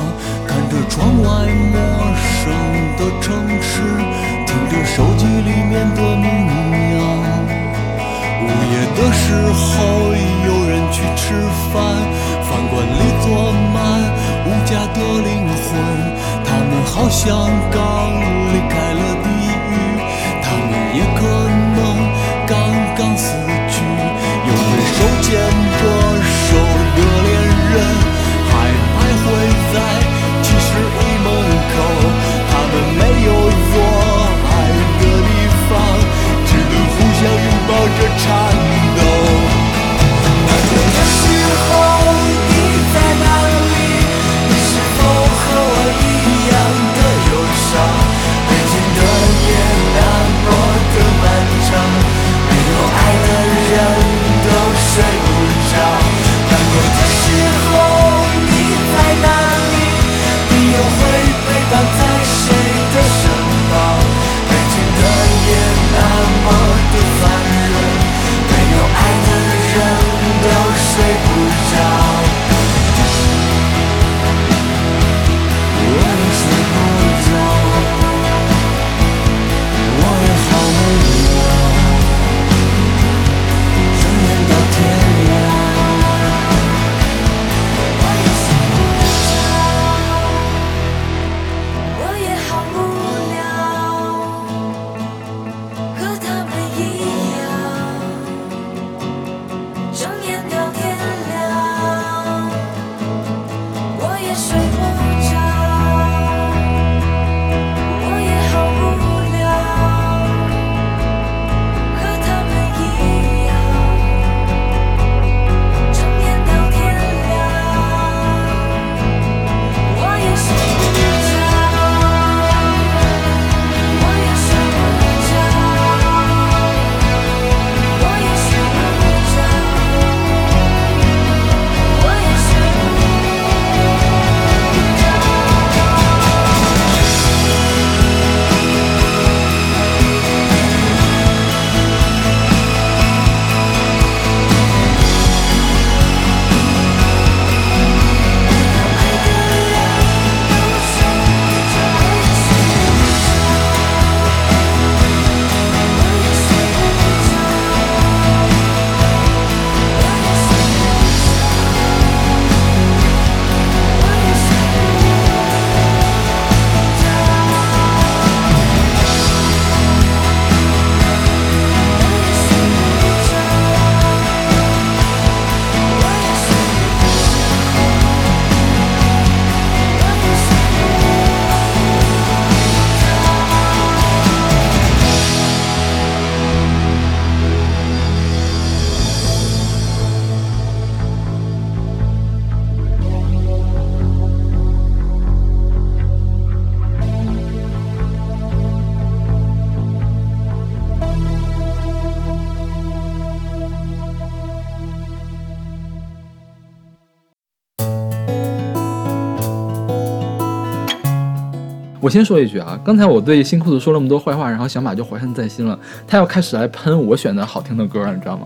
[212.04, 218.46] 我先说一句啊，刚才我对新裤子说了那么多坏话，然后小马就怀恨在心了，他要开始来喷我选的好听的歌了，你知道吗？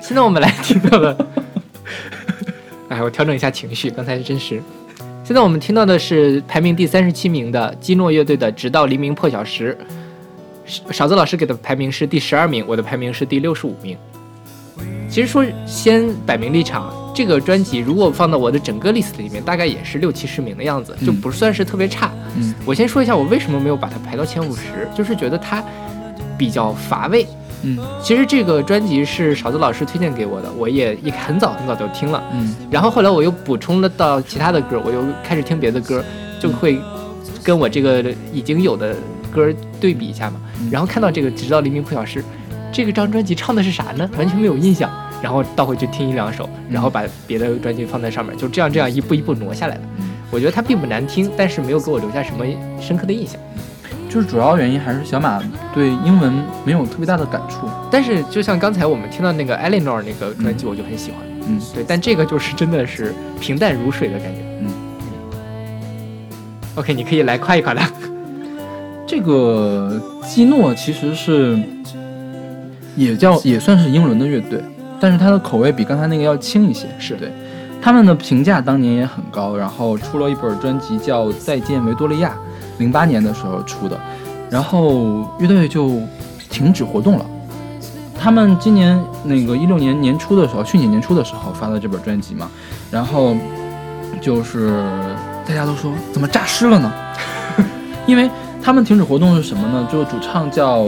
[0.00, 1.26] 现在我们来听到了，
[2.88, 4.62] 哎，我调整一下情绪，刚才是真实。
[5.24, 9.76] 现在我们听到的是排名第三十七名的基诺乐队的《直到黎明破晓时》，
[10.92, 13.98] 勺子老师给的排名是第十二名，我的排名是第六十五名。
[15.14, 22.10] 其实说先摆明立场，这个专辑如果放到我的整个 list 里面，大概也是六七十名的样子，就不算是特别差。
[22.36, 25.62] 嗯，我先说一下我为什么没有把它排到前五十，就是觉得它
[26.36, 27.24] 比较乏味。
[27.62, 32.20] 嗯其实这个专辑是勺子老师推荐给我的，我也一很早很早就听了。
[32.32, 36.04] 嗯然后后来我又补充了到其他的歌，我又开始听别的歌，
[36.40, 36.80] 就会
[37.40, 38.96] 跟我这个已经有的
[39.32, 39.48] 歌
[39.80, 40.40] 对比一下嘛。
[40.72, 42.20] 然后看到这个《直到黎明破晓时》，
[42.74, 44.10] 这个张专辑唱的是啥呢？
[44.18, 44.90] 完全没有印象。
[45.22, 49.82] 然后倒回去听一两首，然后把别的专辑放在上面，就这样这样一步一步挪下来的。
[50.30, 52.44] 我觉得它并不难听，但是没有给我留下什么
[52.80, 53.40] 深刻的印象。
[54.10, 55.40] 就是主要原因还是小马
[55.72, 57.68] 对英文没有特别大的感触。
[57.90, 61.20] 但是就像刚才我们听到那个 Eleanor 那个专辑，我就很喜欢。
[61.48, 64.40] 嗯，对，但这个就是真的是平淡如水的感觉。
[64.60, 64.66] 嗯。
[66.74, 67.88] OK，你可以来夸一夸他。
[69.06, 71.58] 这个基诺其实是
[72.96, 74.62] 也叫也算是英伦的乐队，
[75.00, 76.86] 但是它的口味比刚才那个要轻一些。
[76.98, 77.32] 是对，
[77.82, 82.30] 他们的评价当年也很高，然后出了一本专辑叫《再见维多利亚》，
[82.78, 83.98] 零八年的时候出的，
[84.50, 86.00] 然后乐队就
[86.50, 87.26] 停止活动了。
[88.16, 92.48] 他们今年那个一六年年初的时候，去年年初的时候发的这本专辑嘛，
[92.90, 93.36] 然后
[94.20, 94.82] 就是
[95.46, 96.90] 大家都说怎么诈尸了呢？
[98.06, 98.30] 因为
[98.62, 99.86] 他们停止活动是什么呢？
[99.92, 100.86] 就主唱叫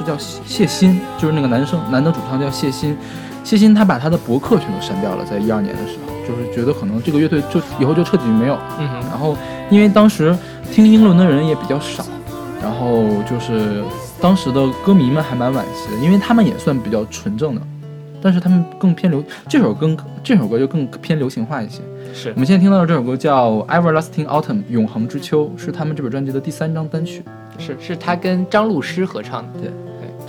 [0.00, 2.96] 是叫谢谢欣，就是那个男生男的主唱叫谢欣，
[3.44, 8.58] 谢欣他把他的博客全都删掉了，在一二年的时候，就是觉得可能这个乐队就以后就彻底没有。
[8.78, 9.36] 嗯哼，然后
[9.68, 10.34] 因为当时
[10.72, 12.02] 听英伦的人也比较少，
[12.62, 13.84] 然后就是
[14.22, 17.60] 当时的歌迷们还蛮惋惜的，因为他们也算比较纯正的，
[18.22, 19.94] 但是他们更偏流这首更
[20.24, 21.82] 这首歌就更偏流行化一些。
[22.14, 27.22] 是我们现在听到的这首歌叫《Everlasting Autumn》永恒之秋，是他们这本专辑的第三张单曲。
[27.58, 29.60] 是是他跟张露诗合唱的。
[29.60, 29.70] 对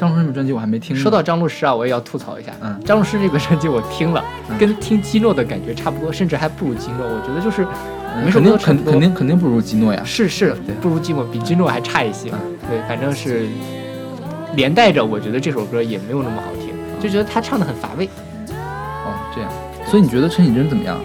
[0.02, 1.00] 张荣这本专辑我还没听呢。
[1.00, 2.52] 说到张露诗啊，我也要吐槽一下。
[2.64, 7.06] 嗯张露诗这个专辑我听了，嗯跟听基诺的感觉差不多，甚至还不如基诺。
[7.06, 7.64] 我觉得就是
[8.16, 10.02] 嗯每首肯定肯肯定肯定不如基诺呀。
[10.04, 12.32] 是是不如基诺，比基诺还差一些。
[12.32, 13.46] 嗯对，反正是
[14.56, 18.10] 连带着，我觉得这首歌也没有那么好听，就觉得他唱的很乏味。
[18.50, 19.52] 哦，这样。
[19.86, 20.98] 所以你觉得陈绮贞怎么样？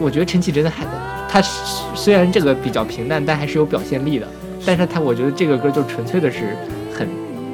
[0.00, 0.84] 我觉得陈绮贞还，
[1.28, 1.40] 她
[1.94, 4.26] 虽然这个比较平淡，但还是有表现力的。
[4.66, 6.56] 但是她，我觉得这个歌就纯粹的是
[6.92, 7.06] 很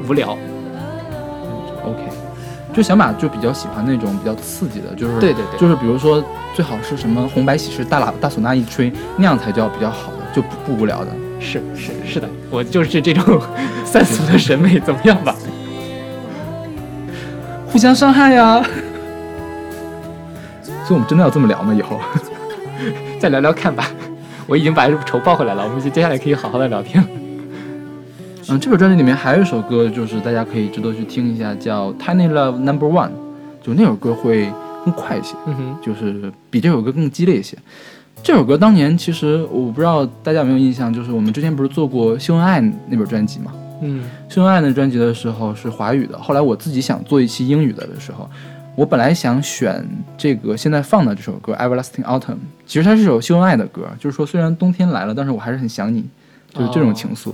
[0.08, 0.34] 无聊。
[2.78, 6.22] 就小马就比较喜欢那种比较刺激的，就是对对对就是比如说
[6.54, 11.10] 最好是什么红白喜事大喇大唢呐一吹，那样才叫比较好的，就不不无聊的。
[11.40, 13.42] 是是是的，我就是这种
[13.84, 15.34] 三俗的审美，怎么样吧？
[17.66, 18.62] 互相伤害呀。
[20.84, 21.74] 所以我们真的要这么聊吗？
[21.74, 22.00] 以后？
[23.18, 23.90] 再聊聊看吧。
[24.46, 27.04] 我已经把仇报回来了，我们接下来可以好好的聊天。
[28.50, 33.08] 嗯，这本专辑里面还有一首歌，就是大家可以值得去听一下，叫《Tiny Love Number One》，
[33.62, 34.50] 就那首歌会
[34.84, 37.58] 更快一些，嗯哼，就是比这首歌更激烈一些。
[38.22, 43.52] 这首歌当年其实我不知道大家有没有印象，就是我们之前不是做过《秀恩爱》那本专辑嘛？
[43.82, 44.02] 嗯
[44.34, 48.28] 《秀恩爱》那专辑的时候是华语的，后来我自己想做一期英语的的时候，
[48.74, 49.86] 我本来想选
[50.16, 52.20] 这个现在放的这首歌《Everlasting Autumn》，
[52.66, 56.04] 其实它是首秀恩爱的歌，就是说虽然冬天来了，但是我还是很想你，
[56.54, 57.32] 就是这种情愫。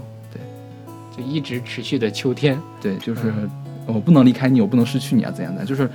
[1.16, 2.60] 就一直持续的秋天。
[2.80, 3.32] 对，就是
[3.86, 5.64] 我不能离开你，我不能失去你啊，怎样的？
[5.64, 5.88] 就是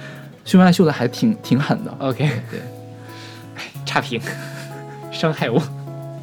[0.46, 1.94] 秀恩爱秀的还挺挺狠的。
[2.00, 2.60] OK，对，
[3.86, 4.22] 差评，
[5.12, 5.62] 伤害我。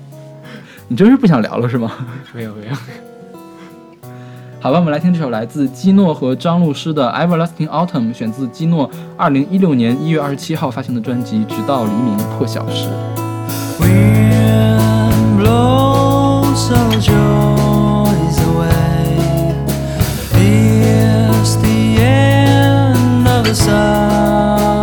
[0.88, 1.92] 你真是不想聊了是吗？
[2.32, 2.72] 没有没有。
[4.60, 12.88] 好吧，我们来听这首来自基诺和张露诗的《Everlasting Autumn》，选自基诺二零一六年一月二十七号发行的专辑《直到黎明破晓时》。
[13.78, 17.45] Wind blows our
[23.46, 24.75] the sun.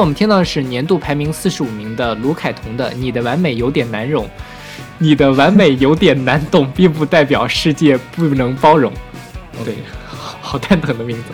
[0.00, 4.24] 我们听到的是年度排名四十五名的卢凯彤的《你的完美有点难容》，
[4.96, 8.90] 你的完美有点难懂，并不代表世界不能包容。
[9.62, 9.74] 对，
[10.06, 11.24] 好好蛋疼的名字。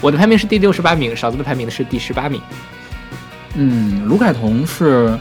[0.00, 2.40] 我的排名是第六十八名，勺子的排名是第十八名。
[3.54, 5.16] 嗯，卢凯彤是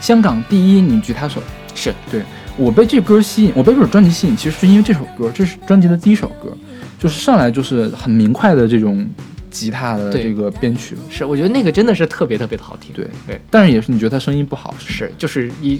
[0.00, 1.42] 香港第一女吉他手。
[1.74, 2.22] 是对
[2.56, 6.56] 我被这歌吸引，我被这首专辑吸引，其实是因为这首歌，这是专辑的第一首歌，
[6.98, 9.06] 就是上来就是很明快的这种
[9.50, 10.96] 吉他的这个编曲。
[11.10, 12.92] 是，我觉得那个真的是特别特别的好听。
[12.94, 15.74] 对对，但是也是你觉得他声音不好，是是，就是一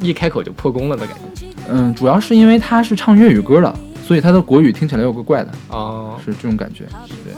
[0.00, 1.46] 一一开口就破功了的感觉。
[1.70, 3.74] 嗯，主要是因为他是唱粤语歌的，
[4.06, 6.84] 所以他的国语听起来有个怪的，哦，是这种感觉。
[7.24, 7.32] 对，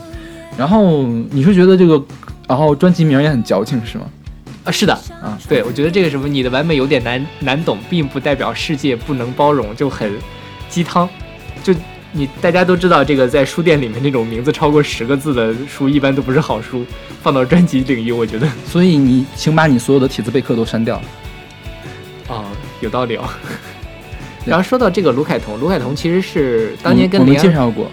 [0.56, 2.02] 然后你是觉得这个，
[2.48, 4.04] 然后专辑名也很矫情是吗？
[4.64, 10.12] 啊，是的，啊，对，我觉得这个什么你的完美有点难难懂，并不代表世界不能包容，就很
[10.68, 11.08] 鸡汤。
[12.12, 16.84] 就你大家都知道，这个在书店里面那种名字超过十个字的书，一般都不是好书。
[17.22, 21.00] 放到专辑领域，我觉得所以你请把你所有的体字备课都删掉。
[22.28, 22.44] 哦，
[22.80, 23.24] 有道理哦。
[24.44, 27.88] 然后说到这个卢凯彤，卢凯彤其实是当年跟我们介绍过，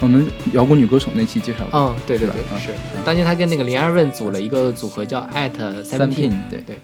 [0.00, 1.80] 我们摇滚女歌手那期介绍过。
[1.80, 2.68] 嗯，对对对，啊是。
[3.06, 5.50] 当年他跟那个林二润组了一个组合叫 at
[5.82, 6.78] Seventeen，对对，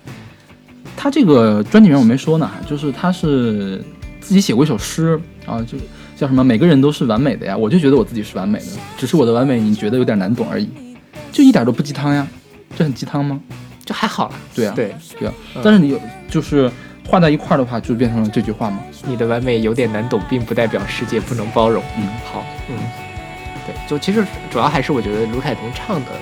[0.96, 3.84] 他这个专辑名我没说呢，就是他是
[4.22, 5.76] 自己写过一首诗啊，就
[6.24, 10.66] 叫什么“每个人都是完美的呀”，我就觉得我自己是完美的，只是我的完美你觉得有点难懂而已，
[11.30, 12.26] 就一点都不鸡汤呀，
[12.74, 13.38] 这很鸡汤吗？
[13.84, 14.36] 就还好啦。
[14.54, 16.70] 对啊，对，对啊嗯，但是你有就是
[17.06, 18.78] 画在一块儿的话，就变成了这句话吗。
[19.06, 21.82] 你的完美有点难懂，并不代表世界不能包容。
[21.98, 22.76] 嗯，好，嗯，
[23.66, 26.12] 对，就其实主要还是我觉得卢凯彤唱的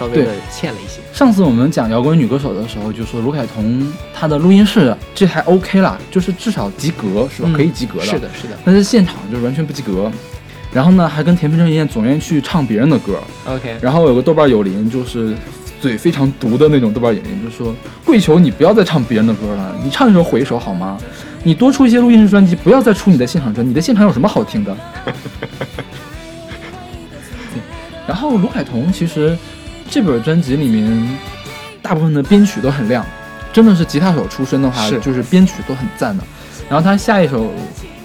[0.00, 1.00] 稍微的欠了一些。
[1.12, 7.48] 上次我们讲摇滚女歌手的时候，就说卢凯彤她的录音室这还 OK 啦，就是至少及格是吧？
[7.50, 8.06] 嗯可以及格的。
[8.06, 8.58] 是的，是的。
[8.64, 10.10] 但是现场就是完全不及格。
[10.72, 13.20] 然后呢，还跟田馥甄一样，总愿意去唱别人的歌。
[13.44, 15.34] OK，然后有个豆瓣友邻，就是
[15.82, 17.74] 嘴非常毒的那种豆瓣友邻，就说
[18.06, 20.96] ：“跪求你不要再唱别人的歌了，你唱一首毁一首好吗？
[21.42, 24.76] 你多出一些录音室专辑，不要再出你的现场专辑，你的现场有什么好听的？”
[27.52, 27.60] 对
[28.06, 29.36] 然后卢凯彤其实
[29.90, 31.18] 这本专辑里面
[31.82, 33.04] 大部分的编曲都很亮，
[33.52, 36.22] 真的是吉他手出身的话，是就是编曲都很赞的。
[36.68, 37.52] 然后他下一首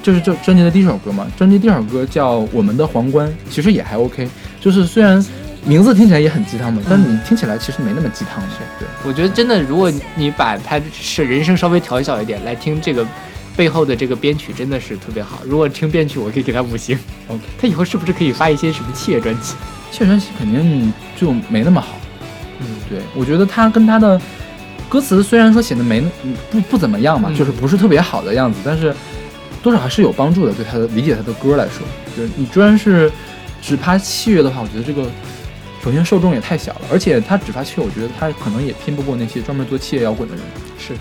[0.02, 4.28] 就是这专辑的第一首歌嘛，专辑第二首歌叫《我们的皇冠》，其实也还 OK，
[4.60, 5.24] 就是虽然
[5.64, 8.50] 名字听起来也很鸡汤嘛，但是你听起来其实没那么鸡汤的。
[8.80, 13.06] 对，我觉得真的，如果你把他是人声稍微调小一点来听这个
[13.56, 15.42] 背后的这个编曲，真的是特别好。
[15.46, 16.98] 如果听编曲，我可以给他五星。
[17.28, 19.54] OK，他以后是不是可以发一些什么器乐专辑？
[19.96, 21.96] 切专辑肯定就没那么好。
[22.60, 24.20] 嗯，对，我觉得他跟他的
[24.90, 26.02] 歌词虽然说写的没
[26.52, 28.94] 不不怎么样嘛，嗯就是不是特别好的样子，但是
[29.64, 31.86] 多少还是有帮助的，对他的理解他的歌来说。
[32.16, 33.12] 就是你居然是
[33.62, 35.10] 只发器乐的话，我觉得这个
[35.84, 40.44] 首先受众也太小了，而且他只发器乐，我觉得他可能也拼不过那些专门做器乐摇滚的人。
[40.78, 40.94] 是。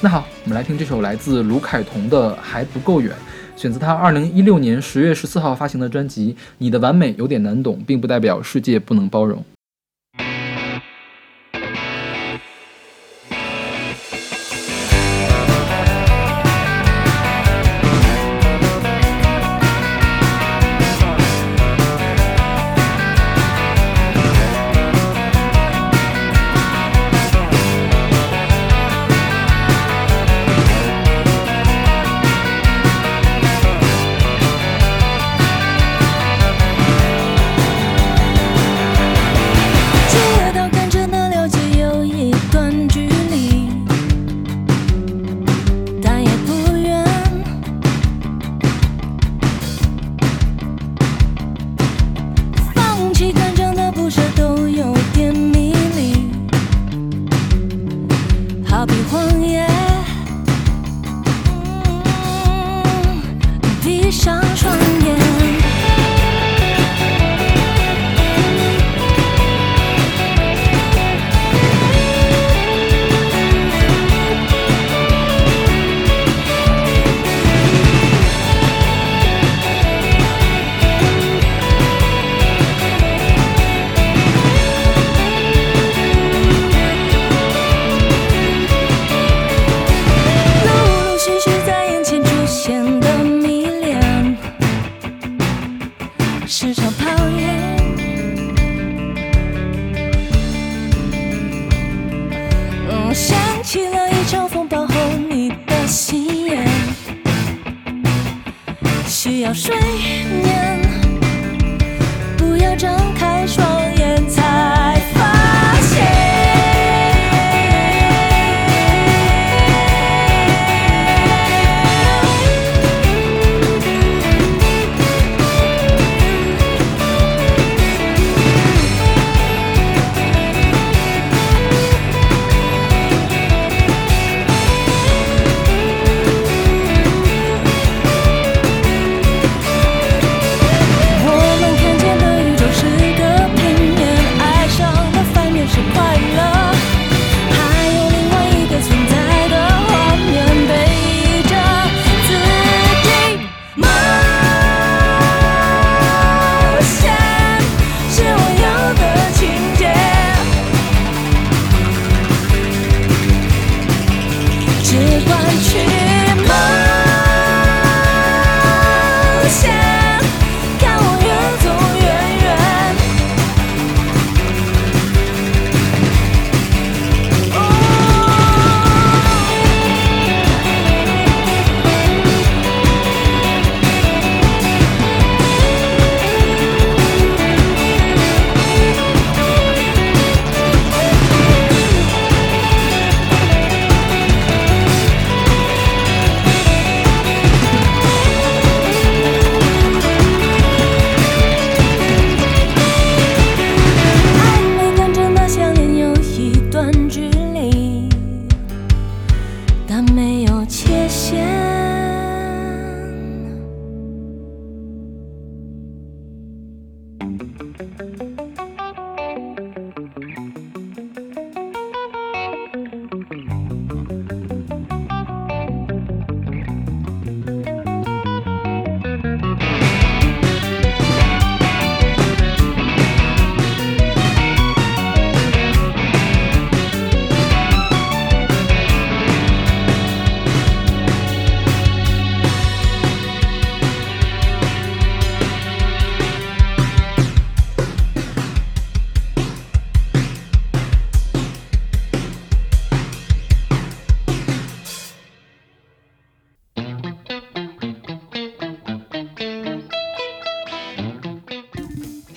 [0.00, 3.12] 那好，我们来听这首来自卢凯彤的《还不够远》，
[3.56, 9.38] 选择他二零一六年十月十四号发行的专辑《你的完美有点难懂，并不代表世界不能包容》。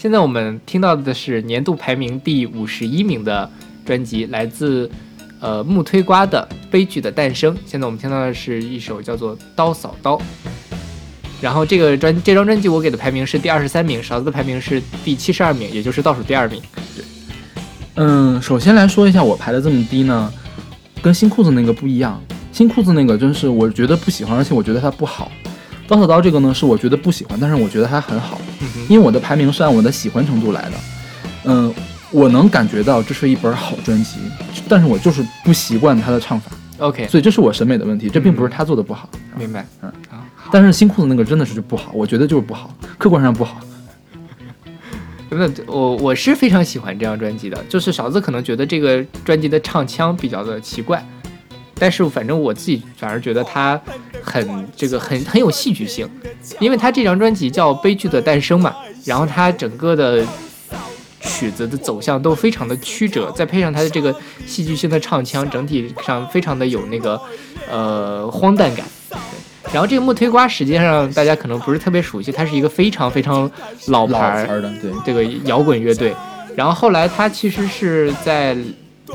[0.06, 3.50] 现在我们听到的是年度排名第五十一名的
[3.84, 4.88] 专辑，来自
[5.40, 7.52] 呃木推瓜的《悲剧的诞生》。
[7.66, 10.16] 现在我们听到的是一首叫做《刀扫刀》。
[11.42, 16.62] 然后这个专这张专辑我给的排名是第二十三名，勺子的排名是第七十二名，也就是倒数第二名。
[16.96, 17.04] 对
[17.96, 20.32] 嗯，首先来说一下我排的这么低呢，
[21.02, 22.22] 跟新裤子那个不一样。
[22.52, 25.32] 新裤子那个真是我觉得不喜欢，而且我觉得它不好。
[25.88, 28.40] 刀扫刀这个呢是我觉得不喜欢，但是我觉得它很好，
[28.88, 30.72] 因为我的排名是按我的喜欢程度来的。
[31.46, 31.74] 嗯，
[32.12, 34.18] 我能感觉到这是一本好专辑，
[34.68, 39.10] 但是我就是不习惯他的唱法，OK，所以这是我审美的问题，这并不是他做的不好。
[39.38, 39.66] 明白。
[39.82, 39.92] 嗯
[40.52, 43.60] 但是新裤子那个真的是就不好，我觉得就是不好，客观上不好。
[45.30, 51.04] 那我我是非常喜欢这张专辑的，就是勺子可能觉得这个专辑的唱腔比较的奇怪，
[51.78, 53.80] 但是反正我自己反而觉得他
[54.24, 56.10] 很这个很很有戏剧性，
[56.60, 58.74] 因为他这张专辑叫《悲剧的诞生》嘛，
[59.04, 60.26] 然后他整个的
[61.20, 64.16] 曲子的走向都非常的曲折，再配上他的这个
[64.46, 67.20] 戏剧性的唱腔，整体上非常的有那个
[67.70, 68.86] 呃荒诞感。
[69.10, 69.18] 对
[69.74, 73.50] 然后这个木推瓜实际上大家可能不是特别熟悉，它是一个非常非常
[73.88, 76.14] 老牌儿的对这个摇滚乐队。
[76.56, 78.56] 然后后来它其实是在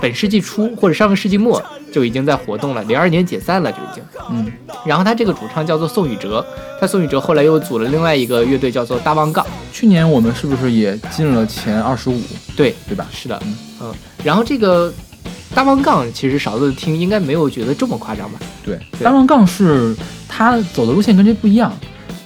[0.01, 1.63] 本世纪初或者上个世纪末
[1.93, 4.03] 就已经在活动了，零二年解散了就已经。
[4.31, 4.51] 嗯，
[4.85, 6.45] 然后他这个主唱叫做宋宇哲，
[6.81, 9.45] 他宋宇哲后来又组了另外一个乐队叫做大旺杠。
[9.73, 12.21] 去年我们是不是也进了前二十五？
[12.57, 13.07] 对，对吧？
[13.13, 13.41] 是的，
[13.81, 13.93] 嗯。
[14.23, 14.93] 然后这个
[15.55, 18.39] 大旺杠其实勺子听应该没有觉得这么夸张吧？
[18.65, 19.97] 对，大旺杠是
[20.29, 21.73] 他走的路线跟这不一样，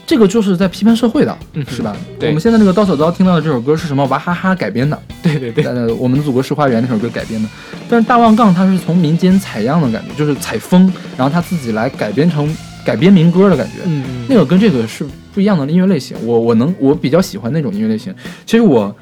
[0.06, 1.96] 这个就是在批判社会的，嗯是吧？
[2.18, 4.04] 对我们现在那个刀小刀听到的这首歌是什么？
[4.06, 7.48] 娃哈哈改编的，对对对，呃，我们的祖国是花园那首歌改编的。
[7.88, 12.54] 但是大望杠它是从民间采样的感觉，就是采风，然后他自己来改编成
[12.84, 13.82] 改编民歌的感觉。
[13.86, 16.16] 嗯那个跟这个是不一样的音乐类型。
[16.24, 18.14] 我我能我比较喜欢那种音乐类型。
[18.44, 18.94] 其实我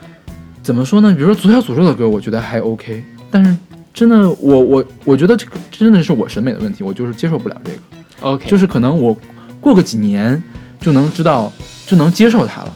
[0.63, 1.13] 怎么说呢？
[1.15, 3.57] 比如说左小诅咒的歌，我觉得还 OK，但是
[3.93, 7.79] 真的我我我觉得这个真的是我审美的问题，我就是接受不了这个。
[8.21, 9.17] OK，就是可能我
[9.61, 10.41] 过个几年
[10.83, 11.51] 就能知道，
[11.87, 12.73] 就能接受他了，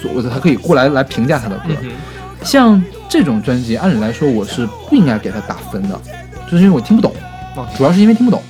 [0.00, 1.74] 所谓的他可以过来来评价他的歌。
[1.82, 1.90] 嗯
[2.42, 6.00] 像这种专辑，按理来说我是不应该给他打分的，
[6.48, 7.12] 就是因为我听不懂，
[7.56, 8.40] 哦主要是因为听不懂，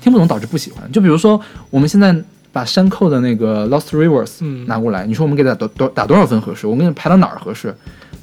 [0.00, 0.90] 听不懂导致不喜欢。
[0.90, 1.38] 就比如说
[1.68, 2.14] 我们现在
[2.52, 6.66] 把山寇的那个 Lost Rivers 嗯拿过来，你说我们给他打多打多少分合适？
[6.66, 7.74] 我们给他排到哪儿合适？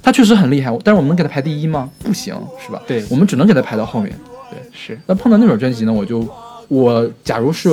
[0.02, 1.88] 他确实很厉害，但是我们能给他排第一吗？
[2.02, 2.34] 不行，
[2.66, 2.82] 是吧？
[2.88, 4.12] 对我们只能给他排到后面。
[4.50, 5.00] 对，是。
[5.06, 6.28] 那碰到那本专辑呢，我就
[6.68, 7.70] 我假如是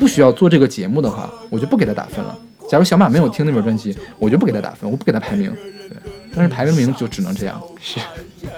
[0.00, 2.36] 不需要做这个节目的话，我就不给他打分了。
[2.66, 5.54] 假如小马没有听那本专辑，我就不给他打分，我不给他排名。
[5.88, 5.96] 对，
[6.34, 7.60] 但是排个名就只能这样。
[7.78, 8.00] 是。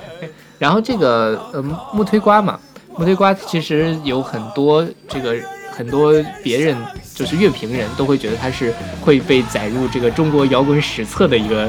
[0.60, 1.60] 然后这个呃
[1.92, 2.60] 木推瓜嘛，
[2.96, 5.34] 木推瓜其实有很多这个
[5.72, 6.14] 很多
[6.44, 6.76] 别人
[7.14, 11.68] 就是乐评人都会觉得他是会被载入这个中国摇滚史册的一个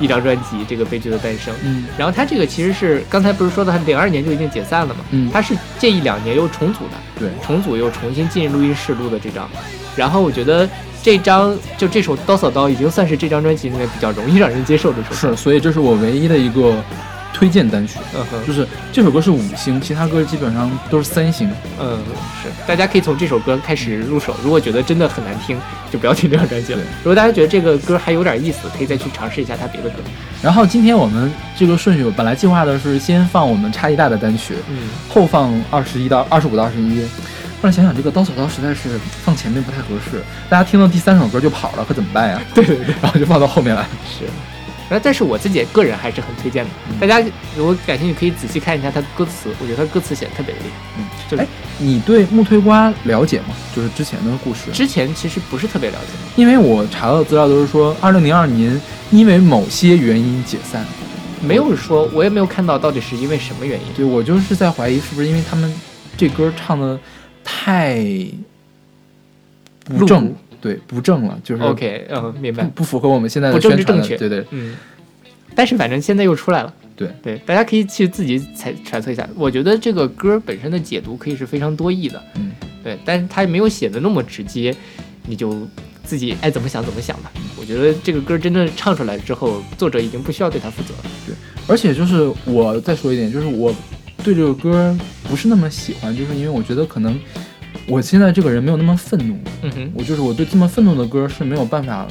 [0.00, 1.54] 一张专辑，这个《悲剧的诞生》。
[1.62, 5.04] 嗯，然后他这个其实是刚才不是说的，他零二年就已经解散了嘛？
[5.10, 9.48] 嗯他是这一两年又重组的，对，重组又重新进录音室录的这张。
[9.94, 10.68] 然后我觉得
[11.02, 15.14] 这张就这首《刀扫刀》已经算是这张专辑里面比较容易让人接受的首歌。
[15.14, 16.82] 是，所以这是我唯一的一个
[17.40, 21.50] 推荐单曲，嗯哼就是这首歌是五星，其他歌基本上都是三星。
[21.80, 21.98] 嗯，
[22.42, 24.36] 是，大家可以从这首歌开始入手。
[24.44, 25.58] 如果觉得真的很难听，
[25.90, 26.82] 就不要听这张专辑了。
[26.98, 29.96] 如果大家觉得这个歌还有点意思，可以再去尝试一下他别的歌。
[30.42, 37.00] 然后今天我们这个顺序本来计划的是先放我们差异大的单曲，嗯，后放二十一到二十五到二十一。
[37.62, 42.38] 后来想想，这个刀小刀实在是放前面不太合适，大家听到第三首歌就跑了，可怎么办呀？
[42.54, 43.86] 对对对，然后就放到后面来。
[44.04, 44.26] 是。
[44.90, 46.70] 然后，但是我自己个人还是很推荐的。
[47.00, 47.24] 大家
[47.56, 50.74] 如果感兴趣，可以仔细看一下他的歌词，我觉得他歌词写的特别的厉害。
[50.98, 51.46] 嗯，就是哎，
[51.78, 53.54] 你对木推瓜了解吗？
[53.74, 54.72] 就是之前的故事。
[54.72, 58.78] 之前其实不是特别了解，因为我查到的资料都是说，二零零二年
[59.12, 60.84] 因为某些原因解散，
[61.40, 63.86] 没有说，我也没有看到到底是因为什么原因。
[63.94, 65.72] 对我就是在怀疑是不是因为他们
[66.16, 66.98] 这歌唱的
[67.44, 68.04] 太
[69.84, 72.84] 不正对不正了，就是 OK，嗯，明白不。
[72.84, 74.76] 符合我们现在的宣传的，政治正确，对对嗯。
[75.54, 79.28] 但是反正现在又出来了，对对，大家可以去自己猜揣测一下。
[79.34, 82.52] 我觉得这个歌本身的解读可以是非常多义的，嗯，
[82.84, 84.74] 对，但是它没有写的那么直接，
[85.26, 85.66] 你就
[86.04, 87.32] 自己爱怎么想怎么想吧。
[87.58, 91.10] 我觉得这个歌真正唱出来之后，作者已经不需要对他负责了。
[91.26, 91.34] 对，
[91.66, 93.74] 而且就是我再说一点，就是我
[94.22, 97.18] 对这个歌不是那么喜欢，就是因为我觉得可能
[97.90, 99.92] 我现在这个人没有那么愤怒，嗯哼。
[99.96, 102.06] 我就是我对这么愤怒的歌是没有办法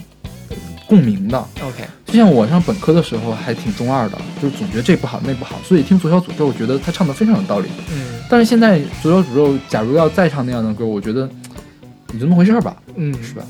[0.86, 1.38] 共鸣的。
[1.62, 7.70] OK，就像我上本科的时候还挺中二的，就是总觉得这不好那不好，所以听左小诅咒，我觉得他唱的非常有道理。
[7.94, 8.20] 嗯。
[8.30, 11.30] 但是现在左小诅咒假如要再唱那样的歌，我觉得
[12.14, 13.44] 也就那么回事儿吧，嗯，是吧？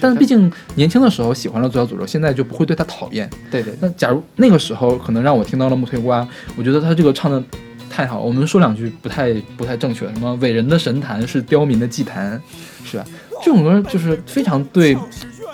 [0.00, 3.28] 但是毕竟年轻的时候喜欢了左小诅咒，现在就不会对他讨厌。
[3.50, 6.26] 对对，那假如那个时候可能让我听到了木推瓜，
[6.56, 7.42] 我觉得他这个唱的
[7.90, 8.20] 太好。
[8.20, 12.40] 我们说两句不太不太正确，什么伟人的神坛是刁民的祭坛，
[12.84, 13.04] 是吧？
[13.42, 14.96] 这种歌就是非常对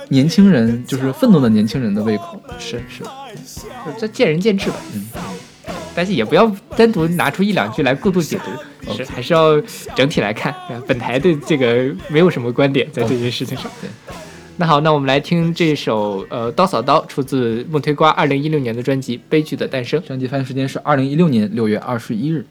[0.09, 2.41] 年轻人，就是愤怒的年轻人的胃口。
[2.59, 3.03] 是是，
[3.99, 4.77] 这见仁见智吧。
[4.95, 5.09] 嗯，
[5.95, 9.61] 但是也不要单独拿出一两句来过度解读，是还是要
[9.95, 10.55] 整体来看。
[10.87, 13.71] 本台对这个没有什么观点在这件事情上。
[13.81, 13.91] 对。
[14.59, 20.01] 那好，那我们来听这首呃《刀扫刀》，出自梦推瓜二零一六年的专辑《悲剧的诞生》。
[20.07, 22.45] 专辑发行时间是二零一六年六月二十一日。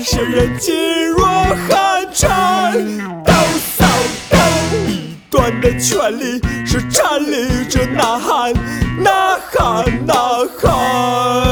[0.00, 1.26] 在祭坛，世人噤若
[1.68, 2.72] 寒蝉。
[3.24, 3.32] 抖
[3.76, 3.84] 擞
[4.30, 4.38] 抖，
[4.88, 8.52] 一段的权利是颤栗着呐喊，
[9.02, 10.14] 呐喊呐
[10.58, 11.49] 喊。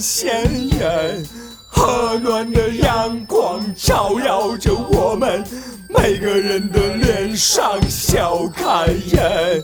[0.00, 1.24] 鲜艳。
[1.72, 5.44] 和暖的阳光照耀着我们，
[5.88, 9.62] 每个人的脸上笑开颜。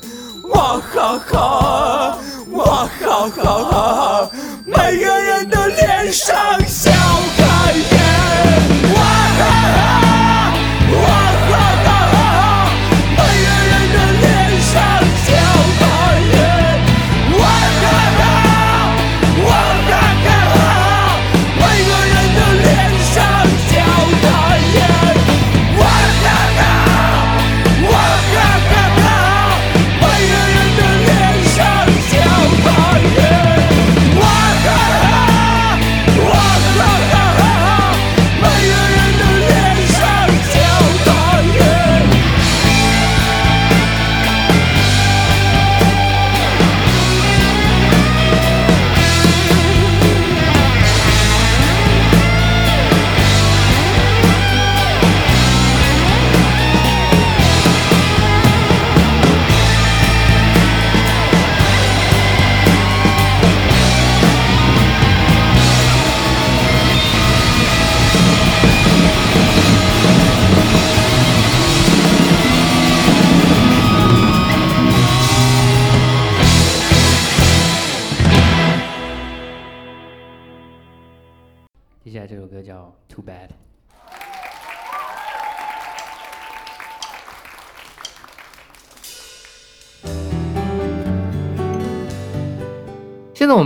[0.51, 2.19] 哇哈哈，
[2.53, 4.31] 哇哈哈哈哈，
[4.65, 6.33] 每个人的脸上
[6.67, 6.93] 笑
[7.37, 7.56] 开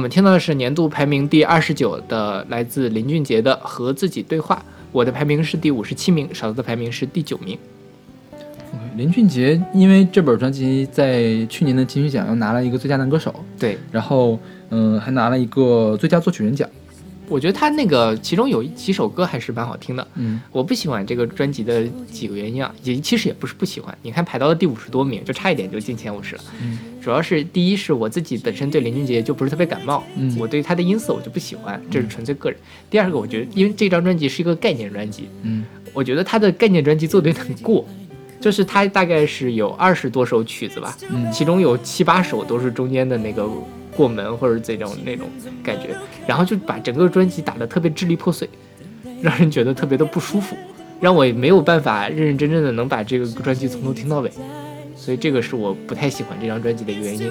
[0.00, 4.56] 们听到的是年度排名第二十九的，来自林俊杰的《和自己对话》。
[4.90, 7.56] 我的排名是第五十七名，勺子的排名是第九名。
[8.96, 14.38] 林俊杰因为这本专辑在去年的金曲奖又拿了一个最佳男歌手，对，然后
[14.70, 16.68] 嗯、还拿了一个最佳作曲人奖。
[17.30, 20.06] 我觉得他那个其中有几首歌还是蛮好听的。
[20.16, 23.96] 嗯，我不喜欢这个专辑的几个原因啊，也其实也不是不喜欢。
[24.02, 26.42] 你看排到了第五十多名，就差一点就进前五十了。
[26.60, 32.58] 嗯，主要是第一是我自己本身对林俊杰就不是特别感冒，嗯我对他的音色我就不喜欢，这是纯粹个人。
[32.90, 37.86] 第二个，我觉得因为这张专辑是一个概念专辑，嗯，我觉得他的概念专辑做的有点过。
[38.40, 43.46] 就是他大概是有二十多首曲子吧，嗯其中有七八首都是中间的那个
[44.00, 45.28] 过门或者这种那种
[45.62, 45.94] 感觉，
[46.26, 48.48] 然后就把整个专辑打得特别支离破碎，
[49.20, 50.56] 让人觉得特别的不舒服，
[51.00, 54.30] 让我也没有办法认认真真的能把这个专辑从头听到尾，
[54.96, 57.30] 所以这个是我不太喜欢这张专辑的一个原因。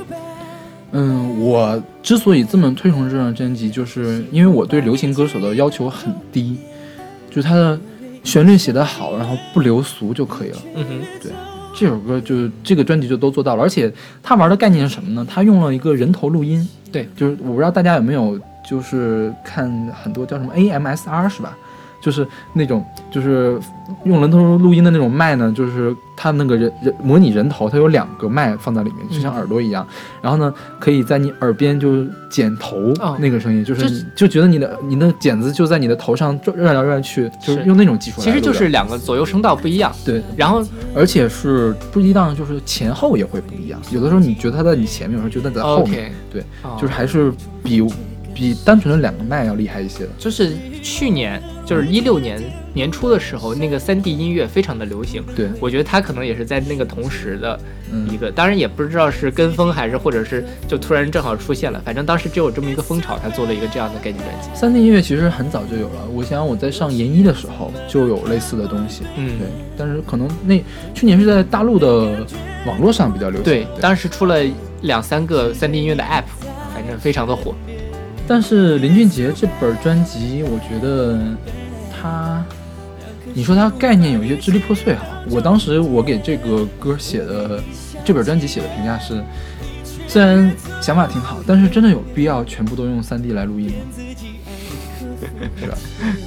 [0.92, 6.56] 嗯，我之所以这么推崇这张专辑，就是因为我对流行歌手的要求很低，
[7.32, 7.80] 就是他的
[8.24, 10.58] 旋律写得好，然后不流俗就可以了。
[10.76, 11.32] 嗯哼，对，
[11.80, 13.90] 这首歌就这个专辑就都做到了，而且
[14.22, 15.26] 他玩的概念是什么呢？
[15.30, 18.38] 他用了一个人头录音，对，就是我不知道大家有没有
[18.70, 19.72] 就是看
[20.04, 21.58] 很多叫什么 AMSR 是吧？
[22.02, 23.60] 就是那种就是
[24.04, 29.86] 用人头录音的那种麦呢，就是它那个人人模拟人头，它有两个麦放在里面，就像耳朵一样。
[30.22, 40.64] 然后呢，可以在你耳边就是剪头哦那个声音，就是就觉得你的你的剪子就在你的头上转转来转去，就是是用那种技术其实就是两个左右声道不一样，对，然后
[40.96, 43.80] 而且是不一样，就是前后也会不一样。
[43.92, 46.12] 有的时候你觉得它在你前面，有时候觉得在后面。
[46.32, 47.82] 对，哦就是还是比
[48.40, 50.10] 比单纯的两个麦要厉害一些的。
[50.18, 52.42] 就是去年，就是一六年
[52.74, 55.22] 年初的时候，那个三 D 音乐非常的流行。
[55.36, 57.60] 对我觉得他可能也是在那个同时的
[57.92, 64.50] 嗯一个，当然也不知道是跟风还是或者是就突然正好出现了，反正当时只有这么一个风潮，他做了一个这样的概念专辑。
[64.58, 69.04] 三 D 音乐其实很早就有了，我想想我在上研一的时候就有类似的东西。
[69.18, 69.48] 嗯对，
[69.78, 70.64] 但是可能那
[70.94, 72.26] 去年是在大陆的
[72.66, 73.44] 网络上比较流行。
[73.44, 74.38] 对，当时出了
[74.84, 76.24] 两三个三 D 音乐的 app，
[76.74, 77.54] 反正非常的火。
[78.30, 81.20] 但是林俊杰这本专辑，我觉得
[81.92, 82.46] 他，
[83.34, 85.02] 你说他概念有一些支离破碎哈。
[85.32, 87.60] 我当时我给这个歌写的
[88.06, 89.20] 这本专辑写的评价是，
[90.08, 93.76] 虽然想法挺好，但是真的有必要全部都用 3D 来录音吗？
[95.60, 95.76] 是吧？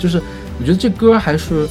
[0.00, 0.20] 就是
[0.58, 1.68] 我觉得这歌还是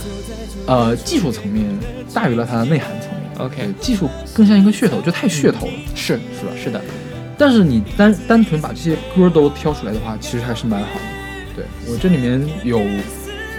[0.65, 1.65] 呃技术层面
[2.13, 3.21] 大于了它的内涵层面。
[3.37, 5.73] OK 技术更像一个噱头，就太噱头了。
[5.93, 6.51] 是是吧？
[6.55, 6.81] 是的，
[7.41, 11.01] 但是你单单纯把这些歌都挑出来的话，其实还是蛮好的。
[11.55, 12.79] 对我这里面有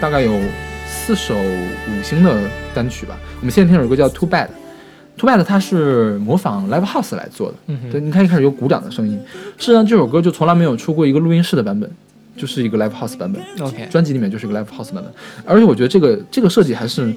[0.00, 0.40] 大概有
[0.86, 3.18] 四首五星的单曲吧。
[3.40, 4.46] 我们现在听这首歌叫《Too Bad》
[5.16, 7.56] ，Too Bad 它是模仿 Live House 来做的。
[7.66, 9.18] 嗯对，你看一开始有鼓掌的声音，
[9.58, 11.90] 事实上这首歌就从来没有出过一个录音室的版本，
[12.36, 13.42] 就是一个 Live House 版本。
[13.66, 15.06] OK 专辑里面就是一个 Live House 版本，
[15.44, 17.12] 而且我觉得这个这个设计还是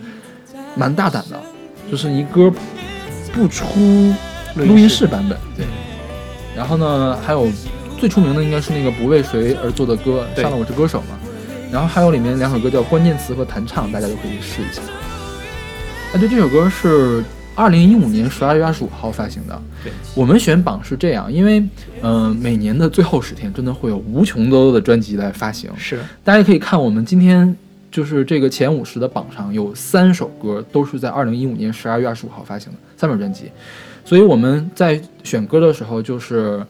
[0.76, 1.40] 蛮大胆的，
[1.92, 2.52] 就是一歌
[3.32, 3.68] 不出
[4.56, 5.38] 录音室版本。
[5.56, 5.64] 对，
[6.56, 7.48] 然后呢，还有
[8.00, 11.18] 最出名的应该是那个不为谁而作的歌，对上了我是歌手嘛。
[11.72, 14.82] 然后还有里面两首歌叫关键词和弹唱，大家都可以试一下。
[16.14, 17.24] 啊，对，这首歌是
[17.56, 19.62] 二零一五年十二月二十五号发行的。
[19.84, 21.60] 对，我们选榜是这样，因为
[22.02, 25.70] 嗯、呃每年的最后十天真的会有无穷多的专辑来发行。
[25.78, 27.54] 是大家可以看我们今天
[27.92, 33.52] 就是这个前五十的榜上有三首歌都是在二零一五年十二月二十五号发行的三本专辑，
[34.06, 36.66] 所以我们在选歌的时候就是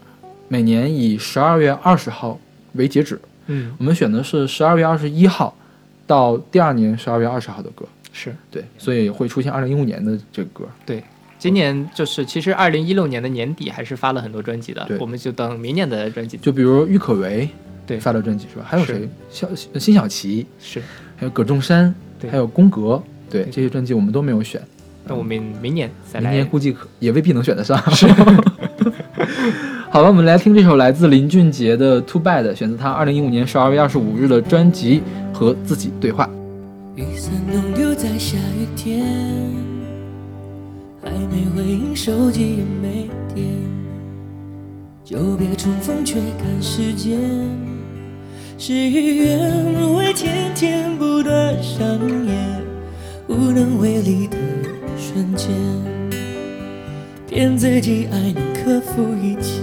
[0.48, 2.40] 每年以十二月二十号
[2.74, 5.56] 为截止，嗯我们选的是十二月二十一号
[6.08, 10.66] 到第二年十二月二十号的歌，是对，所以会出现二零一五年的这个歌。
[10.86, 11.04] 对。
[11.38, 16.38] 今年就是，其实二零一六年的年底还是发了很多专辑的对，我们就等明年的专辑。
[16.38, 17.48] 就比如郁可唯，
[17.86, 18.66] 对发了专辑是吧？
[18.68, 19.08] 还有谁？
[19.30, 19.48] 小
[19.78, 20.82] 辛晓琪，是，
[21.18, 24.60] 还有葛仲山，对还有宫格，对这些专辑我们都没有选。
[25.08, 26.32] 那我们明年再来。
[26.32, 27.78] 明年估计可也未必能选得上。
[27.94, 28.08] 是。
[29.90, 35.02] 好了，我们来听这首来自林俊杰的《Too Bad》，选择他二零一五年十二月二十五日的专辑
[35.34, 36.30] 《和自己对话》。
[37.02, 39.06] 雨伞都丢在下雨天，
[41.02, 43.46] 还没回应，手机也没电，
[45.04, 47.20] 就别冲锋，却看时间。
[48.58, 49.40] 事与愿
[49.74, 51.86] 违，为天天不断上
[52.26, 52.62] 演，
[53.28, 54.35] 无能为力的
[55.16, 55.48] 瞬间，
[57.26, 59.62] 骗自己爱能克服一切。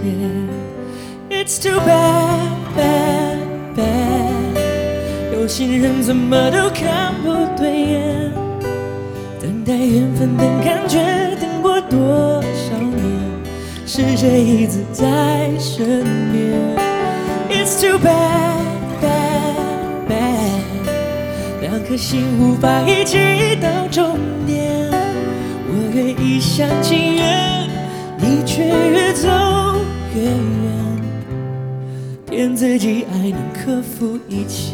[1.29, 3.37] It's too bad, bad,
[3.77, 5.35] bad。
[5.35, 8.33] 有心人怎么都看不对眼，
[9.43, 10.99] 等待缘分，等感觉，
[11.39, 13.05] 等过多少年，
[13.87, 16.03] 是谁一直在身
[16.33, 16.51] 边
[17.51, 18.57] ？It's too bad,
[19.03, 23.19] bad, bad，两颗心无法一起
[23.61, 24.17] 到终
[24.47, 24.92] 点。
[25.95, 27.69] 我越一厢情愿，
[28.17, 29.29] 你却越走
[30.15, 31.03] 越远，
[32.31, 34.73] 骗自己爱能克服一切。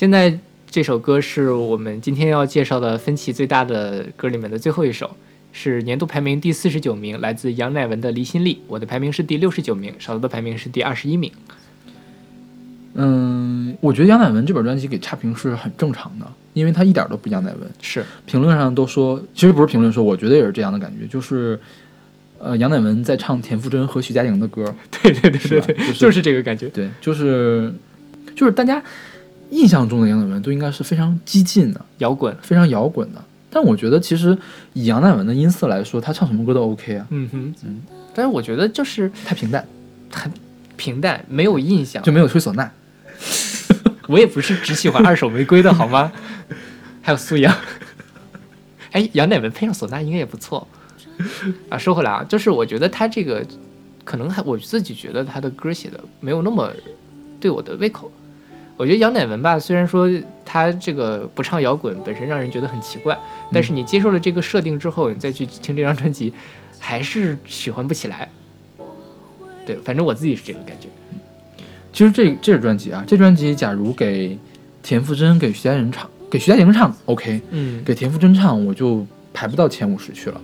[0.00, 0.34] 现在
[0.70, 5.14] 这首歌是我们今天要介绍的分歧最大的歌里面的最后一首，
[5.52, 8.54] 是年度排名第四十九名，来自杨乃文的《离心力》。
[8.66, 11.30] 我的排名是第六十九名，少的排名是第二十一名。
[12.94, 17.70] 嗯，我觉得杨乃文这本专辑给差评是很正常的，因为他一点都不杨乃文。
[17.82, 21.60] 是评论上都说，其实不是评论说，我觉得也是这样的感觉，就是，
[22.38, 24.74] 呃，杨乃文在唱田馥甄和徐佳莹的歌。
[25.02, 26.70] 对对对对对，是就是就是这个感觉。
[26.70, 27.70] 对，就是
[28.34, 28.82] 就是大家
[29.50, 33.22] 印象中的杨乃文都应该是非常激进的、摇滚，非常摇滚的。
[33.50, 34.36] 但我觉得其实
[34.74, 37.82] 以杨乃文的音色来说，他唱什么歌都 OK 啊，嗯哼嗯，
[38.14, 39.66] 但是我觉得就是太平淡，
[40.12, 40.30] 很
[40.76, 42.70] 平淡，没有印象，就没有吹唢呐。
[44.06, 46.12] 我也不是只喜欢二手玫瑰的好吗？
[47.02, 47.52] 还有苏阳，
[48.92, 50.66] 哎，杨乃文配上唢呐应该也不错
[51.68, 51.76] 啊。
[51.76, 53.44] 说回来啊，就是我觉得他这个
[54.04, 56.70] 可能还我自己觉得他的歌写的没有那么
[57.40, 58.10] 对我的胃口。
[58.80, 60.10] 我觉得杨乃文吧，虽然说
[60.42, 63.14] 他这个不唱摇滚本身让人觉得很奇怪，
[63.52, 66.32] 但是你接受了这个设定之后，你再去听这张专辑，
[66.78, 68.26] 还是喜欢不起来。
[69.66, 70.88] 对，反正我自己是这个感觉。
[71.92, 74.38] 其实这这是专辑啊，这专辑假如给
[74.82, 80.40] 田馥甄、给徐佳莹唱，给徐佳莹唱 OK，嗯给田馥甄唱我就排不到前五十去了，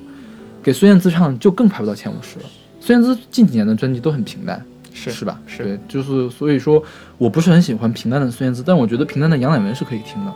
[0.63, 2.45] 给孙燕姿唱就更排不到前五十了。
[2.83, 4.63] 孙燕姿近几年的专辑都很平淡，
[4.97, 5.39] 是是吧？
[5.47, 6.83] 是对，就是所以说
[7.19, 10.33] 我不是很喜欢平淡的孙燕姿，但我觉得平淡的杨乃文是可以听的。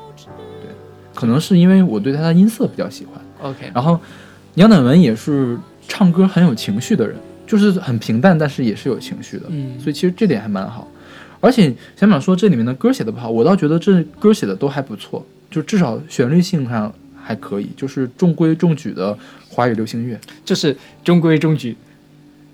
[0.63, 0.71] 对，
[1.15, 3.21] 可能是因为我对她的音色比较喜欢。
[3.51, 3.99] OK，然后
[4.57, 5.59] 杨乃文也是
[5.89, 7.17] 唱歌很有情绪的人，
[7.47, 9.47] 就是很平淡，但是也是有情绪的。
[9.49, 10.87] 嗯所以其实这点还蛮好。
[11.41, 19.17] 而且小淼说这里面的歌写的不好，我倒觉得这歌写的都还不错，就至少旋律性上还可以，就是中规中矩的
[19.49, 20.21] 华语流行乐。
[20.45, 21.75] 就是中规中矩，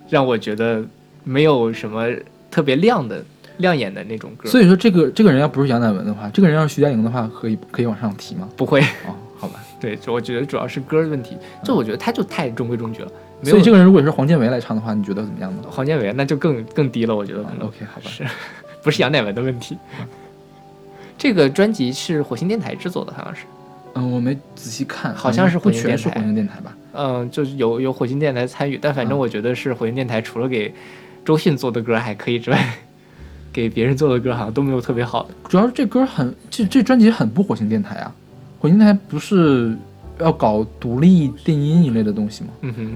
[0.09, 0.85] 让我觉得
[1.29, 2.07] 没有什么
[2.51, 3.23] 特别亮的、
[3.59, 4.49] 亮眼的那种歌。
[4.49, 8.49] 所以说这个这个人要不是杨乃文的话，这个人要是徐佳莹的话，可以可以往上提吗？
[8.57, 9.61] 不会，哦，好吧。
[9.81, 11.37] 对，我觉得主要是歌的问题。
[11.65, 13.13] 就我觉得他就太中规中矩了。
[13.43, 15.63] 没有所以这个人如果是黄建为来唱的话，你觉得怎么样呢？
[15.69, 17.67] 黄建为那就更更低了，我觉得可能。
[17.67, 18.09] OK，好吧。
[18.09, 18.25] 是，
[18.83, 19.77] 不是杨乃文的问题。
[21.19, 23.43] 这个专辑是火星电台制作的，好像是。
[23.95, 26.77] 嗯，我没仔细看，好像是不全是火星电台火星电台吧？
[26.93, 30.73] 嗯，就是有有火星电台参与，但反正嗯我觉得是火星电台除了给
[31.27, 32.75] 周迅做的歌还可以之外，
[33.53, 35.31] 给别人做的歌好像都没有特别好的。
[35.49, 38.15] 主要是这歌很，这这专辑很不火星电台啊。
[38.61, 39.77] 火星电台不是
[40.21, 42.51] 要搞独立电音一类的东西吗？
[42.63, 42.93] 嗯哼，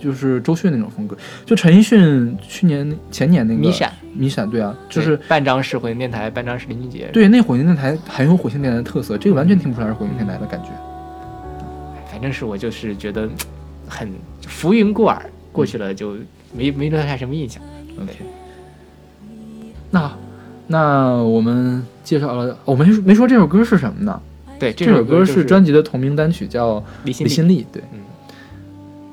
[0.00, 1.16] 就是周迅那种风格。
[1.46, 10.68] 就陈奕迅去年前年那个迷闪，迷闪对啊，就是半张是火星电台，半张是林俊杰。，对那火星电台很有火星电台的特色，这个完全听不出来是火星电台的感觉。
[12.10, 13.28] 反正是我就是觉得
[13.88, 14.12] 很
[14.46, 16.16] 浮云过耳，过去了就
[16.52, 17.62] 没没留下什么印象。
[18.00, 18.12] OK，
[19.90, 20.12] 那
[20.66, 24.20] 那我们介绍了，我们没没说这首歌是什么呢？
[24.58, 27.62] 对，这首歌是专辑的同名单曲，叫《离心力离心力》。
[27.72, 27.98] 对，嗯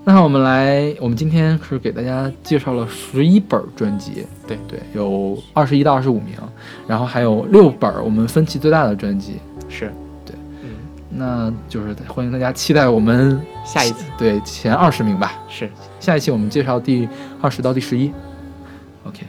[0.05, 6.33] 那我们来，我们今天是给大家介绍了十一本专辑，对对，有二十一到二十五名，
[6.87, 9.33] 然后还有六本我们分歧最大的专辑，
[9.67, 9.93] 是
[11.09, 15.69] 那就是欢迎大家期待我们下一次对前二十名吧，是
[15.99, 17.07] 下一期我们介绍第
[17.41, 18.11] 二十到第十一
[19.05, 19.25] ，OK。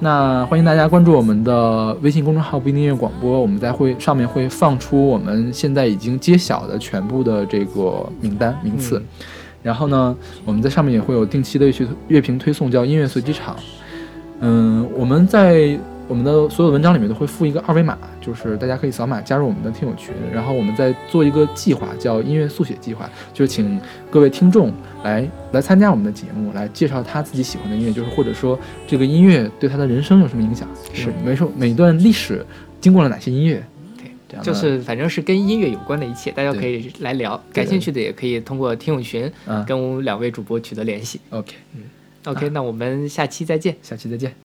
[0.00, 8.98] 那欢迎大家关注我们的微信公众号“不一定音乐广播”，我们在会上面会放出我们现在已经揭晓的全部的这个名单名次。
[8.98, 9.26] 嗯
[9.64, 10.14] 然后呢，
[10.44, 13.56] 我们在上面也会有定期的乐曲乐评推送，叫音乐随机场。
[14.40, 20.14] 嗯，我们在我们的所有文章里面都会附一个二维码，就是大家可以扫码加入我们的听友群。
[20.32, 24.72] 然后我们再做一个计划，叫音乐速写计划，就是请各位听众
[25.02, 32.44] 来来参加我们的节目，来介绍他自己喜欢的音乐，就是或者说这个音乐对他的人生有什么影响，是每首每一段历史
[32.80, 33.64] 经过了哪些音乐。
[33.96, 37.42] 对，这样就是反正是跟音乐有关的一切，大家可以来聊。
[37.52, 41.18] 感兴趣的也可以通过听友群嗯跟我们两位主播取得联系。
[41.30, 41.82] OK，嗯
[42.26, 43.74] OK，那我们下期再见。
[43.82, 44.43] 下期再见。